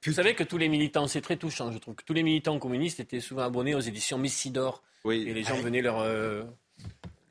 [0.05, 2.59] Vous savez que tous les militants, c'est très touchant, je trouve, que tous les militants
[2.59, 4.83] communistes étaient souvent abonnés aux éditions Messidor.
[5.05, 5.27] Oui.
[5.29, 6.45] Et les gens venaient leur, euh,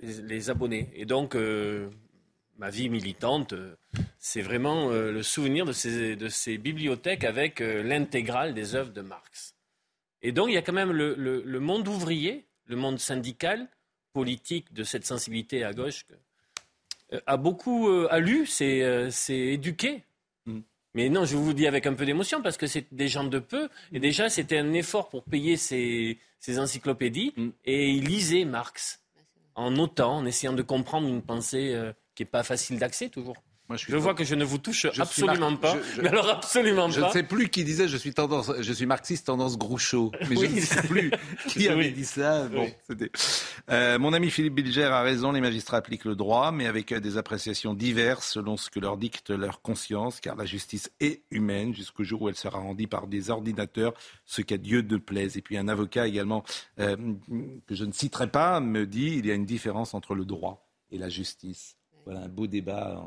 [0.02, 0.90] les, abonner.
[0.94, 1.90] Et donc, euh,
[2.60, 3.76] ma vie militante, euh,
[4.20, 9.56] c'est vraiment le souvenir de ces, de ces bibliothèques avec l'intégrale des œuvres de Marx.
[10.22, 13.68] Et donc, il y a quand même le, le, monde ouvrier, le monde syndical,
[14.14, 16.06] politique de cette sensibilité à gauche,
[17.26, 20.04] a beaucoup a lu, s'est éduqué
[20.96, 23.40] mais non, je vous dis avec un peu d'émotion parce que c'est des gens de
[23.40, 23.70] peu.
[23.94, 26.18] Et déjà, c'était un effort pour payer ces,
[26.58, 27.34] encyclopédies.
[27.36, 27.50] Mm.
[27.66, 29.02] Et ils lisaient Marx
[29.56, 33.38] en notant, en essayant de comprendre une pensée euh, qui n'est pas facile d'accès toujours.
[33.74, 35.78] je, vois que je ne vous touche absolument pas.
[36.02, 36.94] mais alors absolument pas.
[36.94, 40.12] Je ne sais plus qui disait je suis tendance, je suis marxiste tendance Groucho.
[40.30, 41.12] Mais je ne sais plus
[41.48, 42.50] qui avait dit ça.
[42.50, 42.70] Bon,
[43.70, 45.32] euh, mon ami Philippe Bilger a raison.
[45.32, 49.30] Les magistrats appliquent le droit, mais avec des appréciations diverses selon ce que leur dicte
[49.30, 53.30] leur conscience, car la justice est humaine jusqu'au jour où elle sera rendue par des
[53.30, 53.94] ordinateurs,
[54.26, 55.38] ce qu'à Dieu ne plaise.
[55.38, 56.44] Et puis un avocat également
[56.82, 56.98] euh,
[57.66, 60.66] que je ne citerai pas me dit il y a une différence entre le droit
[60.92, 61.79] et la justice.
[62.10, 63.04] Voilà un beau débat.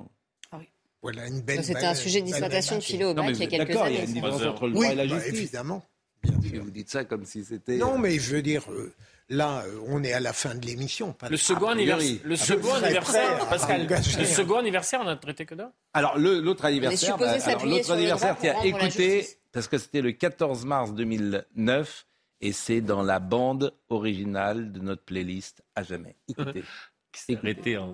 [1.03, 1.65] Voilà une belle.
[1.65, 3.91] C'était un sujet de dissertation de philo au bac il y a quelques années.
[3.91, 5.41] Il y a une différence entre le droit et la bah, justice.
[5.41, 5.85] évidemment.
[6.25, 7.79] Vous dites ça comme si c'était.
[7.79, 8.95] Non, mais je veux dire, euh,
[9.29, 11.17] là, euh, on est à la fin de l'émission.
[11.29, 13.89] Le second anniversaire, le second anniversaire, Pascal.
[13.89, 15.73] Le second anniversaire, on a traité que d'un.
[15.95, 22.07] Alors l'autre anniversaire, bah, l'autre anniversaire, tiens, écoutez, parce que c'était le 14 mars 2009
[22.41, 26.15] et c'est dans la bande originale de notre playlist à jamais.
[26.29, 26.63] Écoutez.
[27.37, 27.93] Arrêté en.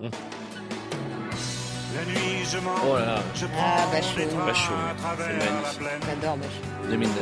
[1.95, 2.71] La nuit, je mens.
[2.87, 3.23] Oh là là.
[3.33, 4.35] Je prends ah, Bachot.
[4.45, 4.73] Bachot.
[5.17, 6.01] C'est magnifique.
[6.05, 6.89] J'adore Bachot.
[6.89, 7.15] 2009.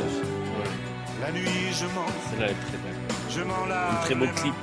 [1.22, 2.94] La nuit, je là très belle.
[3.30, 3.90] Je mens là.
[3.92, 4.54] Un très beau clip.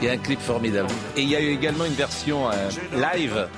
[0.00, 0.88] Il y a un clip formidable.
[1.16, 3.48] Et il y a eu également une version euh, live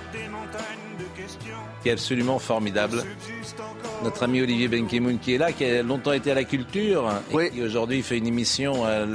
[1.82, 3.04] qui est absolument formidable.
[4.02, 7.50] Notre ami Olivier Benkemoun qui est là, qui a longtemps été à la culture et
[7.50, 9.06] qui aujourd'hui fait une émission euh,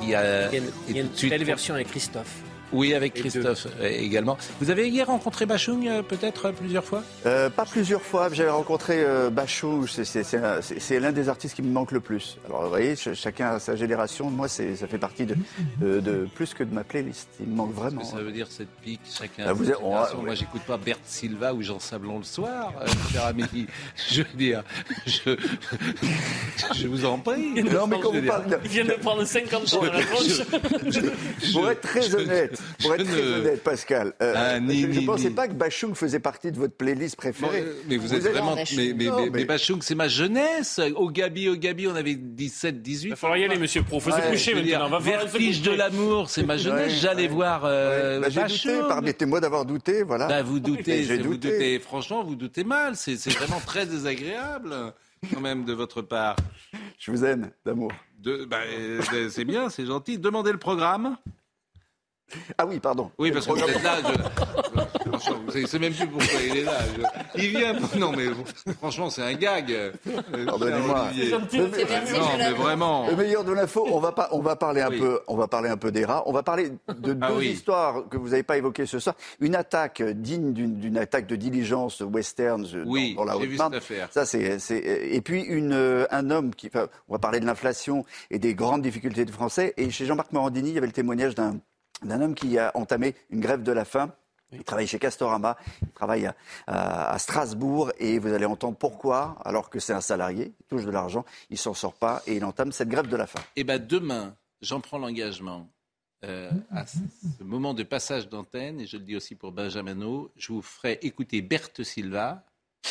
[0.00, 2.42] qui a, il y a une, il y a une belle version avec Christophe.
[2.72, 4.36] Oui, avec Christophe euh, également.
[4.60, 7.02] Vous avez hier rencontré Bachung euh, peut-être euh, plusieurs fois?
[7.22, 8.28] Pas plusieurs fois.
[8.32, 9.86] J'avais rencontré euh, Bachung.
[9.86, 12.38] C'est l'un des artistes qui me manque le plus.
[12.46, 14.30] Alors vous voyez, chacun a sa génération.
[14.30, 15.36] Moi, ça fait partie de,
[15.80, 17.28] de, plus que de ma playlist.
[17.40, 18.04] Il me manque vraiment.
[18.04, 19.00] ça veut dire cette pique?
[19.06, 19.44] Chacun.
[19.46, 19.64] Ah, vous
[20.22, 22.72] Moi, j'écoute pas Bert Silva ou Jean Sablon le soir,
[23.12, 23.44] cher ami.
[24.10, 24.62] Je veux dire,
[25.06, 25.36] je,
[26.74, 27.62] je vous en prie.
[27.62, 31.80] Non, mais quand vous parlez, il vient de prendre 50 ans à la Pour être
[31.80, 32.53] très honnête.
[32.82, 36.52] Pour être très honnête, Pascal, euh, ah, je ne pensais pas que Bachung faisait partie
[36.52, 37.64] de votre playlist préférée.
[37.88, 38.56] mais vous, êtes, vraiment.
[38.76, 38.94] Mais,
[39.32, 40.80] mais, Bachung, c'est ma jeunesse.
[40.96, 43.04] Au Gabi, au Gabi, on avait 17, 18.
[43.04, 44.00] Il va falloir y aller, monsieur Pro.
[44.00, 44.98] Faut se coucher maintenant.
[44.98, 46.92] Vertige de l'amour, c'est ma jeunesse.
[47.00, 48.86] J'allais voir euh, bah, Bachung.
[48.88, 50.28] Permettez-moi d'avoir douté, voilà.
[50.28, 51.78] Bah, vous doutez, vous doutez.
[51.78, 52.96] Franchement, vous doutez mal.
[52.96, 54.74] C'est vraiment très désagréable,
[55.32, 56.36] quand même, de votre part.
[56.98, 57.92] Je vous aime, d'amour.
[58.48, 60.18] Bah, euh, c'est bien, c'est gentil.
[60.18, 61.16] Demandez le programme.
[62.58, 63.10] Ah oui, pardon.
[63.18, 63.96] Oui, parce que là,
[65.52, 65.66] je...
[65.66, 66.78] c'est même plus pourquoi il est là.
[67.36, 67.74] Il vient.
[67.98, 68.26] Non, mais
[68.78, 69.70] franchement, c'est un gag.
[69.70, 69.92] Euh,
[70.46, 71.10] Pardonnez-moi.
[71.52, 73.06] Non, mais vraiment.
[73.08, 73.86] Le meilleur de l'info.
[73.90, 76.22] On va pas, on va parler un peu, on va parler un peu des rats.
[76.26, 79.14] On va parler de ah deux histoires que vous n'avez pas évoquées ce soir.
[79.40, 83.78] Une attaque digne d'une attaque de diligence western oui, dans, la haute marne.
[84.10, 88.38] Ça, c'est, et puis une, un homme qui, enfin, on va parler de l'inflation et
[88.38, 89.74] des grandes difficultés des Français.
[89.76, 91.56] Et chez Jean-Marc Morandini, il y avait le témoignage d'un
[92.04, 94.12] d'un homme qui a entamé une grève de la faim.
[94.52, 96.30] Il travaille chez Castorama, il travaille
[96.66, 100.92] à, Strasbourg et vous allez entendre pourquoi, alors que c'est un salarié, il touche de
[100.92, 103.40] l'argent, il s'en sort pas et il entame cette grève de la faim.
[103.56, 105.68] Eh bien demain, j'en prends l'engagement.
[106.24, 106.98] Euh, à ce
[107.42, 109.94] moment de passage d'antenne, et je le dis aussi pour Benjamin
[110.36, 112.46] je vous ferai écouter Berthe Silva,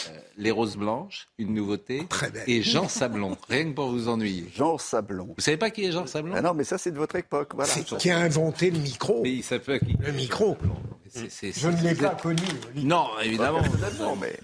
[0.10, 2.08] euh, les Roses Blanches, une nouveauté,
[2.48, 4.46] et Jean Sablon, rien que pour vous ennuyer.
[4.56, 5.34] Jean Sablon.
[5.38, 6.34] Vous savez pas qui est Jean Sablon?
[6.36, 7.52] Ah Non, mais ça c'est de votre époque.
[7.56, 7.72] Voilà.
[7.72, 9.22] C'est qui a inventé le micro.
[9.24, 9.80] Mais ça peut...
[10.00, 10.58] Le micro.
[11.16, 12.42] je ne l'ai pas connu.
[12.76, 13.62] Non, évidemment.
[14.20, 14.38] mais...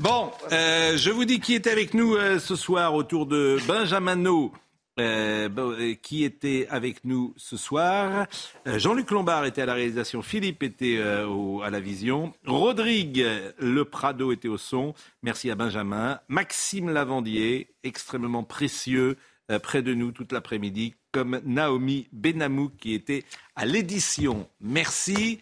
[0.00, 4.16] Bon, euh, je vous dis qui était avec nous euh, ce soir autour de Benjamin
[4.16, 4.52] No.
[5.00, 8.28] Euh, euh, qui était avec nous ce soir.
[8.68, 13.26] Euh, Jean-Luc Lombard était à la réalisation, Philippe était à la vision, Rodrigue
[13.58, 14.94] Le Prado était au son.
[15.24, 19.16] Merci à Benjamin, Maxime Lavandier, extrêmement précieux,
[19.64, 23.24] près de nous toute l'après-midi, comme Naomi Benamou qui était
[23.56, 24.48] à l'édition.
[24.60, 25.40] Merci.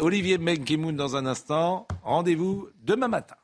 [0.00, 1.86] Olivier Menkimoun dans un instant.
[2.02, 3.36] Rendez-vous demain matin.